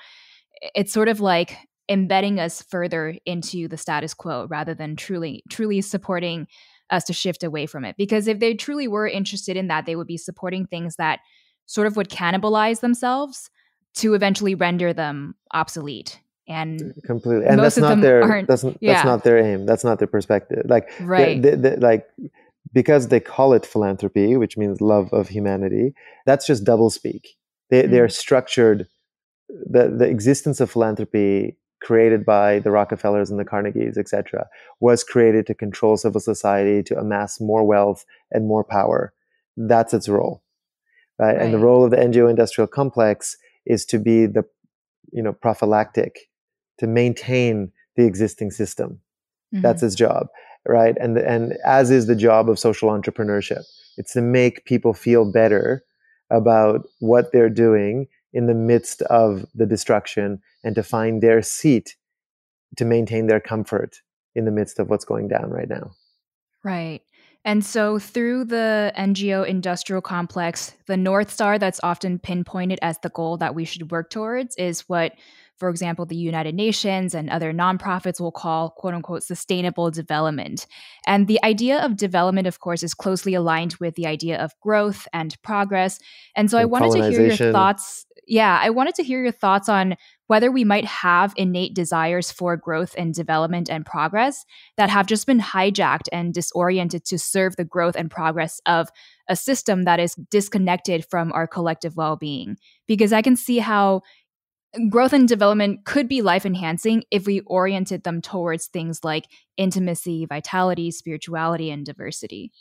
[0.75, 1.58] it's sort of like
[1.89, 6.47] embedding us further into the status quo rather than truly truly supporting
[6.89, 7.95] us to shift away from it.
[7.97, 11.19] Because if they truly were interested in that, they would be supporting things that
[11.65, 13.49] sort of would cannibalize themselves
[13.95, 18.93] to eventually render them obsolete and completely and that's not their that's, yeah.
[18.93, 22.08] that's not their aim that's not their perspective like right they, they, they, like
[22.73, 25.93] because they call it philanthropy, which means love of humanity,
[26.25, 27.25] that's just doublespeak.
[27.69, 27.91] They, mm.
[27.91, 28.88] They're structured,
[29.49, 34.47] the, the existence of philanthropy created by the Rockefellers and the Carnegies, etc.,
[34.79, 39.13] was created to control civil society, to amass more wealth and more power.
[39.55, 40.43] That's its role.
[41.17, 41.36] Right?
[41.36, 41.41] right.
[41.41, 44.43] And the role of the NGO industrial complex is to be the
[45.12, 46.29] you know prophylactic,
[46.79, 48.99] to maintain the existing system.
[49.53, 49.62] Mm-hmm.
[49.62, 50.27] That's its job
[50.67, 50.95] right?
[50.99, 53.63] And and as is the job of social entrepreneurship,
[53.97, 55.83] it's to make people feel better
[56.29, 61.95] about what they're doing in the midst of the destruction and to find their seat
[62.77, 64.01] to maintain their comfort
[64.35, 65.91] in the midst of what's going down right now.
[66.63, 67.01] Right.
[67.45, 73.09] And so, through the NGO industrial complex, the North Star that's often pinpointed as the
[73.09, 75.13] goal that we should work towards is what
[75.59, 80.65] for example, the United Nations and other nonprofits will call quote unquote sustainable development.
[81.05, 85.07] And the idea of development, of course, is closely aligned with the idea of growth
[85.13, 85.99] and progress.
[86.35, 88.05] And so and I wanted to hear your thoughts.
[88.25, 89.95] Yeah, I wanted to hear your thoughts on
[90.27, 94.45] whether we might have innate desires for growth and development and progress
[94.77, 98.89] that have just been hijacked and disoriented to serve the growth and progress of
[99.27, 102.57] a system that is disconnected from our collective well being.
[102.87, 104.03] Because I can see how
[104.89, 109.25] growth and development could be life enhancing if we oriented them towards things like
[109.58, 112.51] intimacy, vitality, spirituality, and diversity.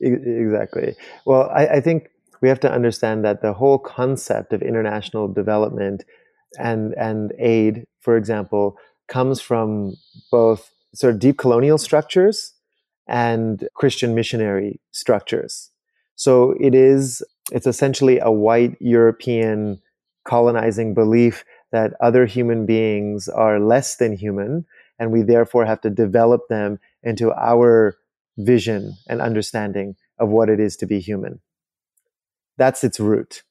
[0.00, 0.96] Exactly.
[1.26, 2.08] Well, I, I, think
[2.40, 6.04] we have to understand that the whole concept of international development
[6.58, 8.78] and and aid, for example,
[9.08, 9.96] comes from
[10.30, 12.54] both sort of deep colonial structures
[13.06, 15.70] and Christian missionary structures.
[16.14, 17.22] So it is
[17.52, 19.82] it's essentially a white European
[20.24, 24.64] colonizing belief that other human beings are less than human,
[24.98, 27.96] and we therefore have to develop them into our
[28.38, 31.40] vision and understanding of what it is to be human.
[32.56, 33.42] That's its root.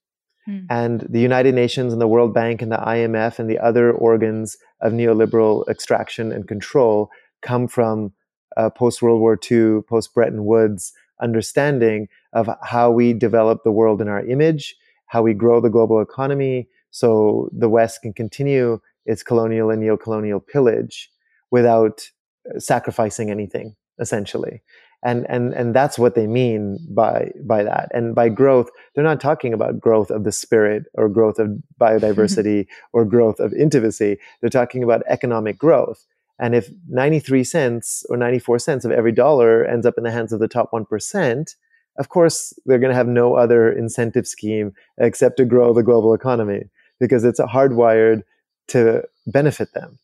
[0.46, 0.66] Hmm.
[0.70, 4.58] And the United Nations and the World Bank and the IMF and the other organs
[4.82, 7.10] of neoliberal extraction and control
[7.42, 8.14] come from
[8.58, 14.02] uh, post World War II, post Bretton Woods understanding of how we develop the world
[14.02, 14.76] in our image,
[15.08, 20.40] how we grow the global economy, so the West can continue its colonial and neo-colonial
[20.40, 21.10] pillage
[21.52, 22.10] without
[22.50, 24.62] uh, sacrificing anything, essentially.
[25.04, 27.90] And, and, and that's what they mean by, by that.
[27.94, 31.50] And by growth, they're not talking about growth of the spirit or growth of
[31.82, 34.18] biodiversity or growth of intimacy.
[34.40, 36.06] They're talking about economic growth.
[36.40, 40.34] And if 93 cents or 94 cents of every dollar ends up in the hands
[40.34, 41.56] of the top 1%,
[41.98, 46.14] of course, they're going to have no other incentive scheme except to grow the global
[46.14, 46.70] economy
[47.00, 48.24] because it's hardwired
[48.70, 50.00] to benefit them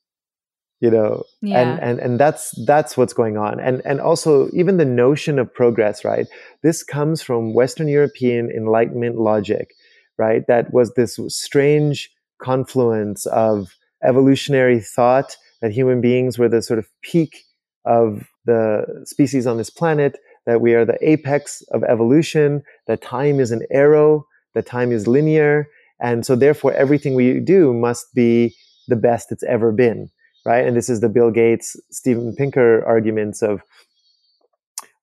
[0.80, 1.24] you know?
[1.42, 1.60] Yeah.
[1.60, 3.60] and and and that's that's what's going on.
[3.60, 6.28] And and also even the notion of progress right?
[6.64, 9.74] This comes from western european enlightenment logic
[10.18, 10.46] right?
[10.48, 12.12] That was this strange
[12.42, 17.44] confluence of evolutionary thought that human beings were the sort of peak
[17.86, 23.40] of the species on this planet that we are the apex of evolution that time
[23.40, 24.26] is an arrow
[24.56, 25.68] that time is linear
[26.02, 28.56] and so therefore everything we do must be
[28.88, 30.10] the best it's ever been
[30.46, 30.66] right?
[30.66, 33.62] And this is the bill gates steven pinker arguments of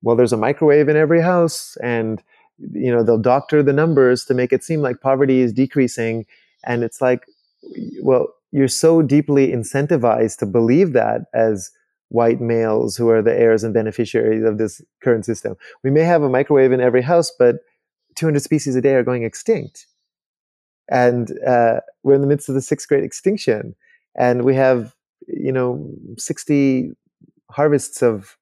[0.02, 2.22] well there's a microwave in every house and
[2.72, 6.24] you know they'll doctor the numbers to make it seem like poverty is decreasing
[6.64, 7.26] and it's like
[8.02, 11.70] well you're so deeply incentivized to believe that as
[12.08, 15.56] white males who are the heirs and beneficiaries of this current system.
[15.82, 17.56] We may have a microwave in every house but
[18.14, 19.86] 200 species a day are going extinct.
[20.88, 23.74] And uh, we're in the midst of the sixth great extinction
[24.14, 24.94] and we have
[25.26, 26.92] you know 60
[27.50, 28.36] harvests of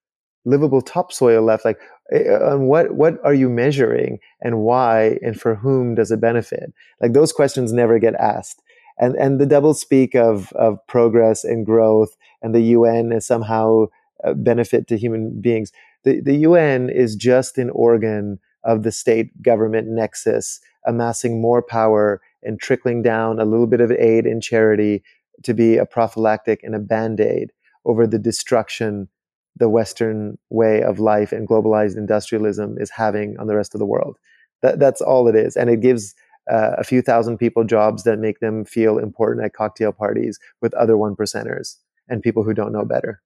[0.44, 1.64] livable topsoil left.
[1.64, 1.78] Like
[2.14, 6.72] uh, what what are you measuring and why and for whom does it benefit?
[7.00, 8.62] Like those questions never get asked
[8.98, 13.86] and and the double speak of of progress and growth and the UN is somehow
[14.22, 15.72] a benefit to human beings
[16.04, 22.20] the the UN is just an organ of the state government nexus amassing more power
[22.42, 25.02] and trickling down a little bit of aid and charity
[25.42, 27.52] to be a prophylactic and a band aid
[27.84, 29.08] over the destruction
[29.56, 33.86] the Western way of life and globalized industrialism is having on the rest of the
[33.86, 34.18] world.
[34.62, 35.56] That, that's all it is.
[35.56, 36.14] And it gives
[36.50, 40.74] uh, a few thousand people jobs that make them feel important at cocktail parties with
[40.74, 41.76] other one percenters
[42.08, 43.22] and people who don't know better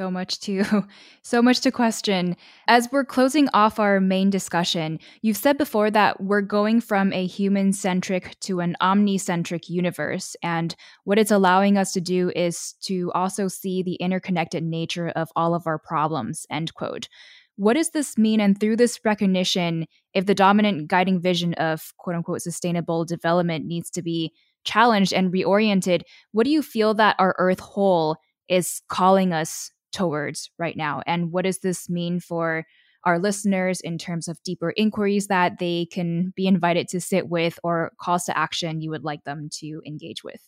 [0.00, 0.64] so much to
[1.22, 2.36] so much to question.
[2.66, 7.26] As we're closing off our main discussion, you've said before that we're going from a
[7.26, 13.48] human-centric to an omni-centric universe and what it's allowing us to do is to also
[13.48, 17.08] see the interconnected nature of all of our problems, end quote.
[17.60, 19.84] What does this mean and through this recognition
[20.14, 24.32] if the dominant guiding vision of quote unquote sustainable development needs to be
[24.64, 26.00] challenged and reoriented,
[26.32, 28.16] what do you feel that our earth whole
[28.48, 31.02] is calling us towards right now?
[31.06, 32.64] And what does this mean for
[33.04, 37.58] our listeners in terms of deeper inquiries that they can be invited to sit with
[37.62, 40.40] or calls to action you would like them to engage with?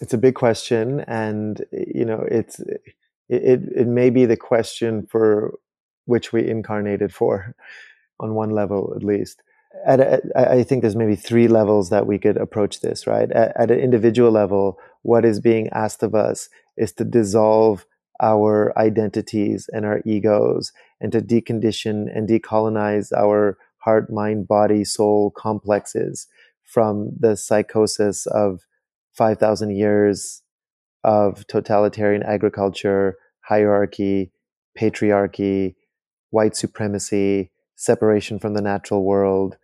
[0.00, 2.60] It's a big question, and you know, it's
[3.32, 5.54] it it may be the question for
[6.04, 7.54] which we incarnated for,
[8.20, 9.42] on one level at least.
[9.86, 13.06] At a, I think there's maybe three levels that we could approach this.
[13.06, 17.86] Right at, at an individual level, what is being asked of us is to dissolve
[18.20, 25.32] our identities and our egos and to decondition and decolonize our heart, mind, body, soul
[25.36, 26.28] complexes
[26.64, 28.60] from the psychosis of
[29.14, 30.42] 5,000 years
[31.04, 34.32] of totalitarian agriculture, hierarchy,
[34.78, 35.74] patriarchy,
[36.30, 39.56] white supremacy, separation from the natural world,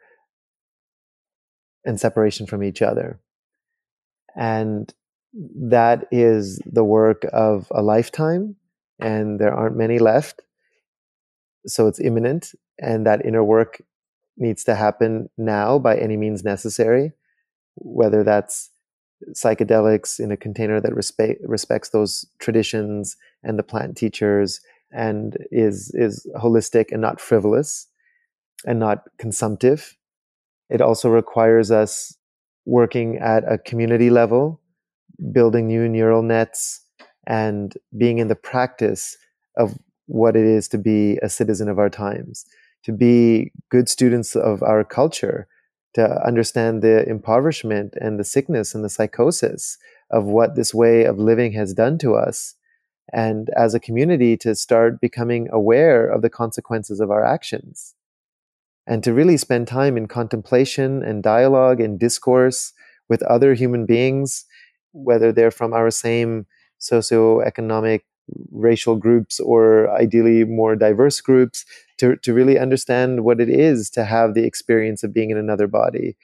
[1.85, 3.21] and separation from each other.
[4.37, 4.93] And
[5.33, 8.57] that is the work of a lifetime,
[8.99, 10.43] and there aren't many left.
[11.67, 13.81] So it's imminent, and that inner work
[14.37, 17.13] needs to happen now by any means necessary,
[17.75, 18.71] whether that's
[19.33, 24.61] psychedelics in a container that respect, respects those traditions and the plant teachers
[24.91, 27.87] and is is holistic and not frivolous
[28.67, 29.97] and not consumptive.
[30.71, 32.17] It also requires us
[32.65, 34.61] working at a community level
[35.33, 36.81] building new neural nets
[37.27, 39.17] and being in the practice
[39.57, 42.47] of what it is to be a citizen of our times,
[42.85, 45.49] to be good students of our culture,
[45.95, 49.79] to understand the impoverishment and the sickness and the psychosis
[50.11, 52.55] of what this way of living has done to us.
[53.13, 57.95] And as a community, to start becoming aware of the consequences of our actions.
[58.87, 62.73] and to really spend time in contemplation and dialogue and discourse
[63.09, 64.45] with other human beings,
[64.93, 66.47] whether they're from our same
[66.81, 68.03] socioeconomic
[68.51, 71.65] racial groups or ideally more diverse groups
[71.99, 75.67] to, to really understand what it is to have the experience of being in another
[75.67, 76.17] body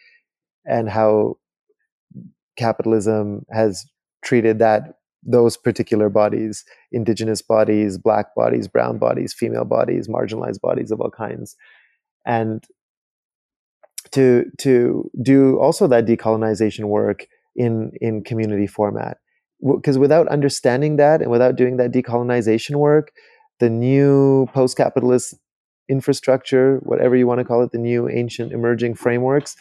[0.64, 1.36] and how
[2.57, 3.86] capitalism has
[4.24, 4.94] treated that
[5.26, 11.11] those particular bodies indigenous bodies black bodies brown bodies female bodies marginalized bodies of all
[11.11, 11.57] kinds.
[12.26, 12.62] And
[14.12, 17.26] to to do also that decolonization work
[17.57, 19.18] in in community format
[19.64, 23.12] because without understanding that and without doing that decolonization work
[23.60, 25.34] the new post-capitalist
[25.88, 29.56] infrastructure whatever you want to call it the new ancient emerging frameworks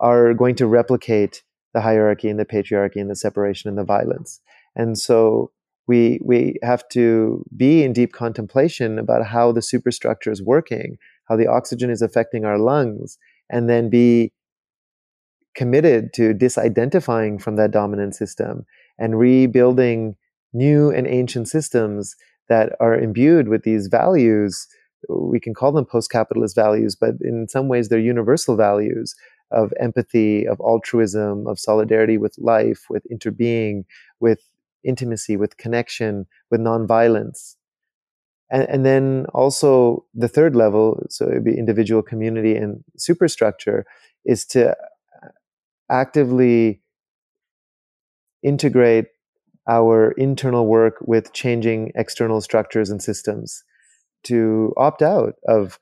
[0.00, 1.42] are going to replicate
[1.74, 4.40] the hierarchy and the patriarchy and the separation and the violence.
[4.74, 5.50] And so
[5.86, 10.96] we we have to be in deep contemplation about how the superstructure is working
[11.28, 13.16] how the oxygen is affecting our lungs
[13.48, 14.32] and then be
[15.54, 18.64] committed to disidentifying from that dominant system
[19.00, 20.14] and rebuilding
[20.52, 22.14] new and ancient systems
[22.48, 24.68] that are imbued with these values.
[25.08, 29.16] We can call them post capitalist values, but in some ways they're universal values
[29.50, 33.84] of empathy, of altruism, of solidarity with life, with interbeing,
[34.20, 34.40] with
[34.84, 37.56] intimacy, with connection, with nonviolence.
[38.50, 43.86] And, and then also the third level, so it'd be individual, community, and superstructure,
[44.24, 44.76] is to
[45.90, 46.82] actively
[48.42, 49.06] integrate
[49.68, 53.62] our internal work with changing external structures and systems
[54.24, 55.78] to opt out of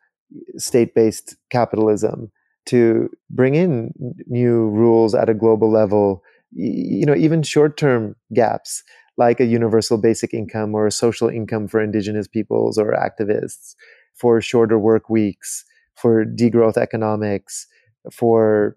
[0.56, 2.30] state based capitalism,
[2.66, 3.92] to bring in
[4.26, 8.82] new rules at a global level, you know, even short term gaps
[9.16, 13.74] like a universal basic income or a social income for indigenous peoples or activists,
[14.14, 17.66] for shorter work weeks, for degrowth economics,
[18.12, 18.76] for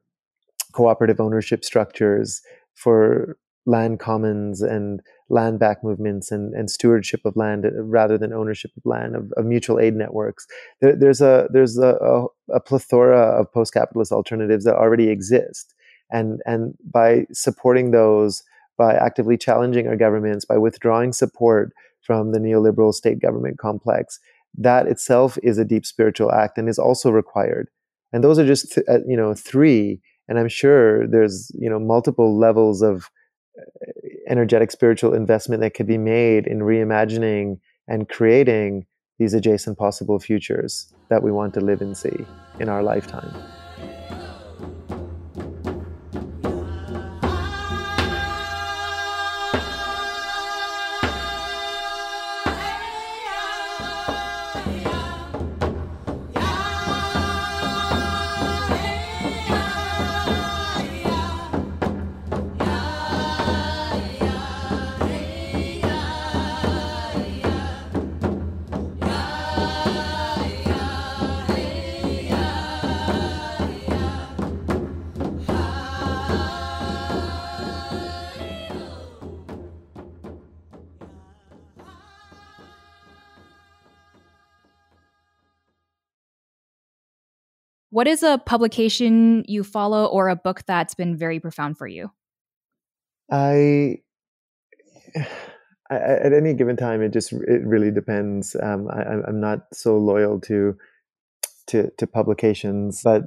[0.73, 2.41] cooperative ownership structures,
[2.73, 8.33] for land commons and land back movements and, and stewardship of land uh, rather than
[8.33, 10.47] ownership of land of, of mutual aid networks.
[10.81, 15.73] There, there's a there's a, a, a plethora of post-capitalist alternatives that already exist.
[16.11, 18.43] And and by supporting those
[18.77, 24.19] by actively challenging our governments by withdrawing support from the neoliberal state government complex
[24.57, 27.69] that itself is a deep spiritual act and is also required.
[28.11, 30.01] And those are just th- uh, you know three.
[30.27, 33.09] And i'm sure there's you know multiple levels of
[34.27, 38.85] energetic spiritual investment that could be made in reimagining and creating
[39.19, 42.25] these adjacent possible futures that we want to live and see
[42.59, 43.31] in our lifetime.
[87.91, 92.09] What is a publication you follow or a book that's been very profound for you?
[93.29, 93.97] I,
[95.91, 98.55] I at any given time, it just it really depends.
[98.61, 100.77] Um, I, am not so loyal to
[101.67, 103.23] to, to publications, but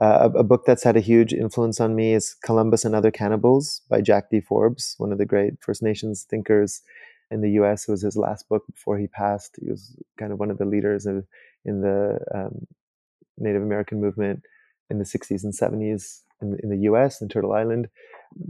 [0.00, 3.10] uh, a, a, book that's had a huge influence on me is Columbus and Other
[3.10, 4.40] Cannibals by Jack D.
[4.40, 6.82] Forbes, one of the great First Nations thinkers
[7.30, 7.88] in the U.S.
[7.88, 9.56] It was his last book before he passed.
[9.60, 11.24] He was kind of one of the leaders of,
[11.64, 12.66] in the um,
[13.38, 14.42] Native American movement
[14.90, 17.88] in the 60s and 70s in, in the US in Turtle Island.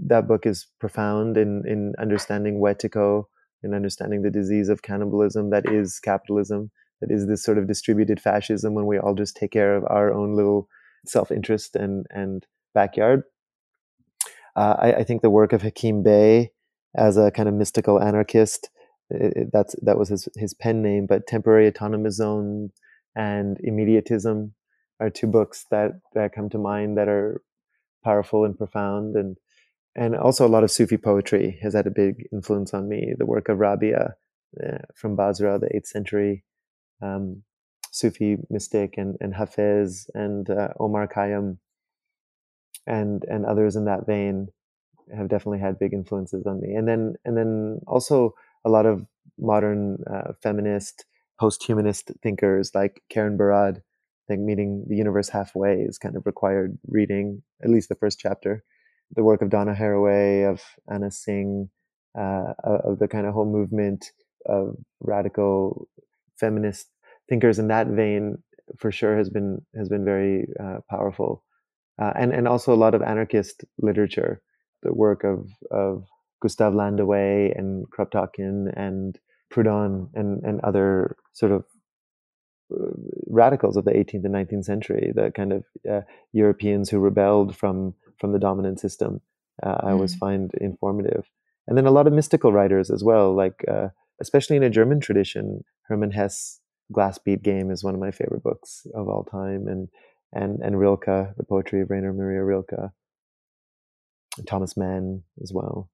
[0.07, 3.24] That book is profound in, in understanding Wetiko
[3.62, 6.70] and understanding the disease of cannibalism that is capitalism,
[7.01, 10.12] that is this sort of distributed fascism when we all just take care of our
[10.12, 10.68] own little
[11.07, 13.22] self interest and, and backyard.
[14.55, 16.51] Uh, I, I, think the work of Hakim Bey
[16.97, 18.70] as a kind of mystical anarchist,
[19.11, 22.70] it, that's, that was his, his pen name, but Temporary Autonomous Zone
[23.14, 24.53] and Immediatism
[25.01, 27.42] are two books that that come to mind that are
[28.05, 29.36] powerful and profound and
[29.94, 33.14] and also a lot of Sufi poetry has had a big influence on me.
[33.16, 34.14] The work of Rabia
[34.62, 36.44] uh, from Basra, the eighth century
[37.03, 37.42] um,
[37.90, 41.59] Sufi mystic, and and Hafez and uh, Omar Khayyam,
[42.86, 44.49] and and others in that vein
[45.16, 46.74] have definitely had big influences on me.
[46.74, 48.34] And then and then also
[48.64, 49.07] a lot of
[49.38, 51.05] modern uh, feminist,
[51.40, 53.82] post-humanist thinkers like Karen Barad
[54.27, 58.62] think meeting the universe halfway is kind of required reading, at least the first chapter.
[59.14, 61.70] The work of Donna Haraway, of Anna Tsing,
[62.18, 64.11] uh, of the kind of whole movement
[64.47, 65.89] of radical
[66.39, 66.89] feminist
[67.29, 68.39] thinkers in that vein,
[68.79, 71.45] for sure, has been has been very uh, powerful,
[72.01, 74.41] uh, and and also a lot of anarchist literature.
[74.83, 76.05] The work of of
[76.41, 79.18] Gustav Landauer and Kropotkin and
[79.53, 81.64] Proudhon and and other sort of
[83.27, 86.01] radicals of the 18th and 19th century, the kind of uh,
[86.33, 89.21] Europeans who rebelled from from the dominant system.
[89.62, 90.19] Uh, I always mm.
[90.19, 91.31] find informative,
[91.67, 93.89] and then a lot of mystical writers as well, like uh,
[94.21, 95.64] especially in a German tradition.
[95.89, 96.61] Hermann Hesse,
[96.93, 99.89] Glass Bead Game is one of my favorite books of all time, and
[100.33, 102.91] and and Rilke, the poetry of Rainer Maria Rilke,
[104.47, 105.91] Thomas Mann as well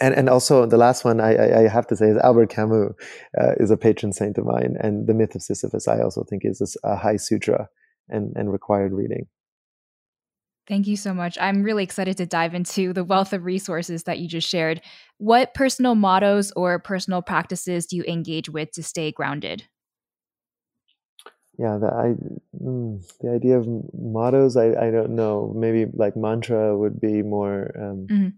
[0.00, 2.92] and and also the last one I, I have to say is Albert Camus
[3.40, 6.42] uh, is a patron saint of mine, and the Myth of Sisyphus I also think
[6.44, 7.68] is a high sutra
[8.08, 9.26] and and required reading.
[10.68, 11.38] Thank you so much.
[11.40, 14.80] I'm really excited to dive into the wealth of resources that you just shared.
[15.18, 19.62] What personal mottos or personal practices do you engage with to stay grounded?
[21.56, 22.14] Yeah, the I,
[22.60, 25.54] mm, the idea of mottos, I, I don't know.
[25.56, 28.28] Maybe like mantra would be more um, mm-hmm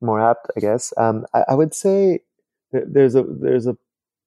[0.00, 0.92] more apt, I guess.
[0.96, 2.20] Um, I, I, would say
[2.72, 3.76] there's a there's a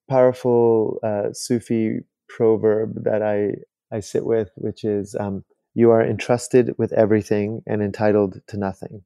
[0.08, 3.56] powerful uh, Sufi proverb that I
[3.94, 5.44] I sit with, which is um,
[5.74, 9.02] "You are entrusted with everything and entitled to nothing,"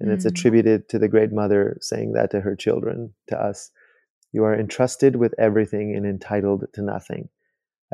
[0.00, 0.14] and mm.
[0.14, 3.70] it's attributed to the Great Mother saying that to her children, to us.
[4.32, 7.30] You are entrusted with everything and entitled to nothing.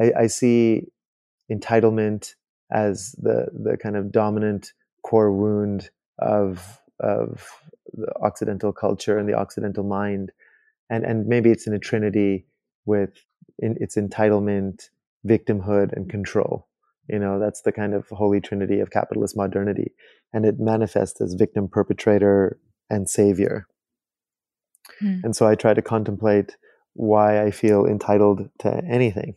[0.01, 0.89] I, I see
[1.51, 2.35] entitlement
[2.73, 4.73] as the the kind of dominant
[5.03, 7.49] core wound of of
[7.93, 10.33] the Occidental culture and the Occidental mind,
[10.91, 12.47] and and maybe it's in a trinity
[12.85, 13.11] with
[13.59, 14.89] in, its entitlement,
[15.27, 16.69] victimhood, and control.
[17.09, 19.93] You know, that's the kind of holy trinity of capitalist modernity,
[20.33, 23.67] and it manifests as victim, perpetrator, and savior.
[25.01, 25.21] Hmm.
[25.25, 26.57] And so I try to contemplate
[26.95, 29.35] why I feel entitled to anything,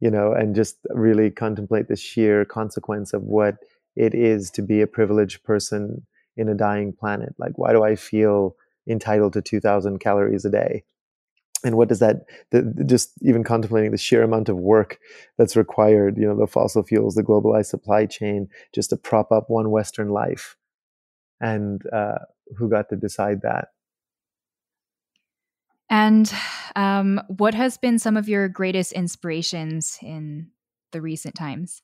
[0.00, 3.56] you know, and just really contemplate the sheer consequence of what
[3.96, 6.06] it is to be a privileged person
[6.40, 7.34] in a dying planet?
[7.38, 8.56] Like, why do I feel
[8.88, 10.84] entitled to 2000 calories a day?
[11.62, 14.98] And what does that, the, just even contemplating the sheer amount of work
[15.36, 19.50] that's required, you know, the fossil fuels, the globalized supply chain, just to prop up
[19.50, 20.56] one Western life.
[21.38, 22.20] And uh,
[22.56, 23.68] who got to decide that?
[25.90, 26.32] And
[26.76, 30.48] um, what has been some of your greatest inspirations in
[30.92, 31.82] the recent times?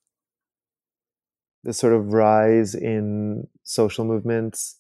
[1.67, 4.77] The sort of rise in social movements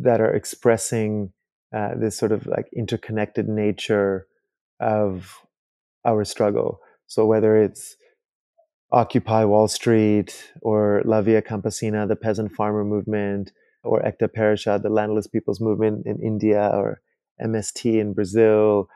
[0.00, 1.32] that are expressing
[1.74, 4.28] uh, this sort of like interconnected nature
[4.78, 5.40] of
[6.04, 6.78] our struggle.
[7.08, 7.96] So whether it's
[8.92, 13.50] Occupy Wall Street or La Via Campesina, the peasant farmer movement,
[13.82, 17.00] or Ekta Parishad, the landless people's movement in India, or
[17.44, 18.88] MST in Brazil,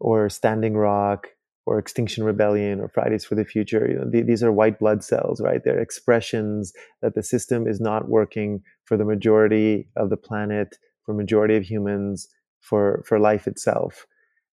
[0.00, 1.28] or Standing Rock,
[1.70, 3.86] or Extinction Rebellion or Fridays for the Future.
[3.88, 5.62] You know, th- these are white blood cells, right?
[5.62, 11.14] They're expressions that the system is not working for the majority of the planet, for
[11.14, 12.26] majority of humans,
[12.58, 14.04] for for life itself,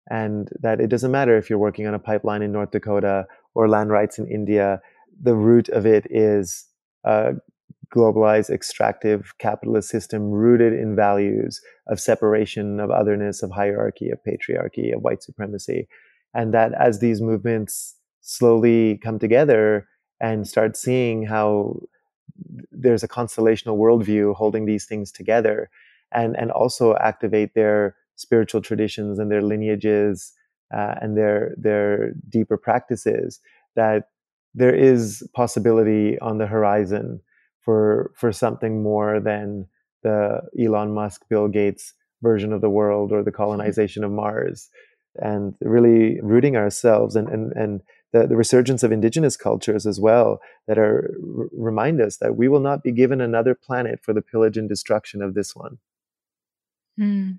[0.09, 3.70] and that it doesn't matter if you're working on a pipeline in North Dakota or
[3.70, 4.82] land rights in India.
[5.22, 6.66] The root of it is
[7.03, 7.34] a
[7.95, 14.95] globalized, extractive capitalist system rooted in values of separation, of otherness, of hierarchy, of patriarchy,
[14.95, 15.88] of white supremacy
[16.34, 19.88] and that as these movements slowly come together
[20.20, 21.80] and start seeing how
[22.72, 25.70] there's a constellational worldview holding these things together
[26.12, 30.34] and and also activate their spiritual traditions and their lineages
[30.74, 33.40] uh, and their their deeper practices
[33.76, 34.10] that
[34.56, 37.20] there is possibility on the horizon
[37.60, 39.68] for for something more than
[40.04, 44.70] the Elon Musk Bill Gates version of the world or the colonization of Mars
[45.16, 50.39] and really rooting ourselves and, and, and the, the resurgence of indigenous cultures as well
[50.68, 51.14] that are
[51.51, 55.22] remind us that we will not be given another planet for the pillage and destruction
[55.22, 55.80] of this one.
[56.97, 57.32] Hmm.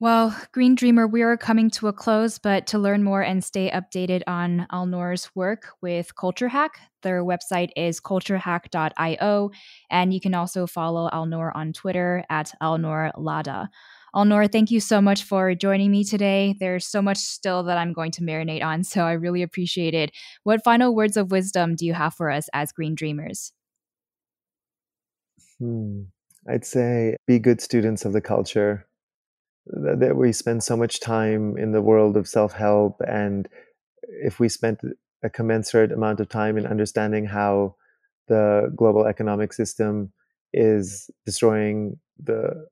[0.00, 3.70] Well, Green Dreamer, we are coming to a close, but to learn more and stay
[3.70, 9.50] updated on Alnoor's work with Culture Hack, their website is culturehack.io,
[9.90, 13.12] and you can also follow Alnor on Twitter at Alnoor
[14.14, 14.26] Ladha.
[14.26, 16.56] Alnoor, thank you so much for joining me today.
[16.58, 20.12] There's so much still that I'm going to marinate on, so I really appreciate it.
[20.44, 23.52] What final words of wisdom do you have for us as Green Dreamers?
[25.58, 26.02] Hmm.
[26.48, 28.86] I'd say be good students of the culture.
[29.66, 33.46] That we spend so much time in the world of self help, and
[34.08, 34.80] if we spent
[35.22, 37.76] a commensurate amount of time in understanding how
[38.26, 40.12] the global economic system
[40.52, 42.66] is destroying the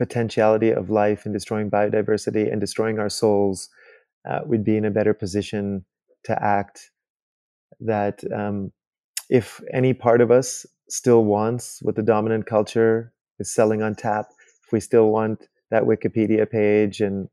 [0.00, 3.68] potentiality of life and destroying biodiversity and destroying our souls,
[4.28, 5.84] uh, we'd be in a better position
[6.24, 6.90] to act.
[7.80, 8.72] That um,
[9.28, 14.26] if any part of us still wants what the dominant culture is selling on tap,
[14.66, 17.28] if we still want that Wikipedia page and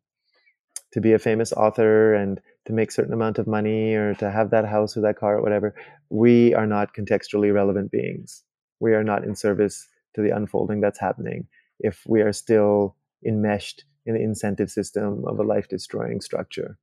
[0.91, 4.51] to be a famous author and to make certain amount of money or to have
[4.51, 5.73] that house or that car or whatever,
[6.09, 8.43] we are not contextually relevant beings.
[8.79, 11.47] We are not in service to the unfolding that's happening
[11.79, 16.77] if we are still enmeshed in the incentive system of a life destroying structure.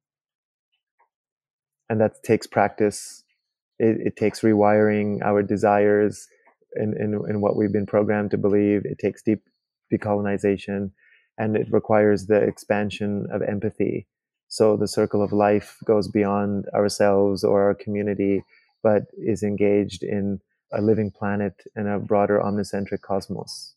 [1.88, 3.24] And that takes practice.
[3.78, 6.26] It, it takes rewiring our desires
[6.76, 8.82] in, in, in what we've been programmed to believe.
[8.84, 9.42] It takes deep
[9.92, 10.90] decolonization
[11.38, 14.06] and it requires the expansion of empathy.
[14.48, 18.44] So the circle of life goes beyond ourselves or our community,
[18.82, 20.40] but is engaged in
[20.72, 23.74] a living planet and a broader omnicentric cosmos.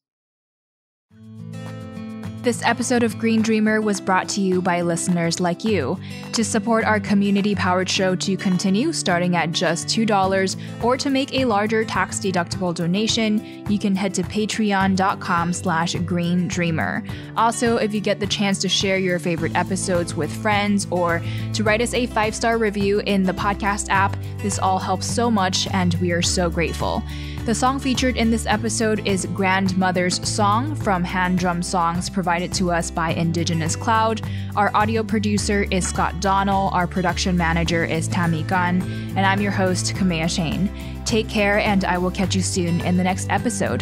[2.43, 5.99] This episode of Green Dreamer was brought to you by listeners like you.
[6.33, 11.33] To support our community powered show to continue starting at just $2 or to make
[11.33, 17.03] a larger tax deductible donation, you can head to patreon.com slash green dreamer.
[17.35, 21.21] Also, if you get the chance to share your favorite episodes with friends or
[21.53, 25.67] to write us a five-star review in the podcast app, this all helps so much
[25.73, 27.03] and we are so grateful.
[27.47, 32.71] The song featured in this episode is Grandmother's Song from Hand Drum Songs provided to
[32.71, 34.19] us by Indigenous Cloud.
[34.57, 38.81] Our audio producer is Scott Donnell, our production manager is Tammy Gunn,
[39.15, 40.69] and I'm your host, Kamea Chayne.
[41.05, 43.81] Take care, and I will catch you soon in the next episode.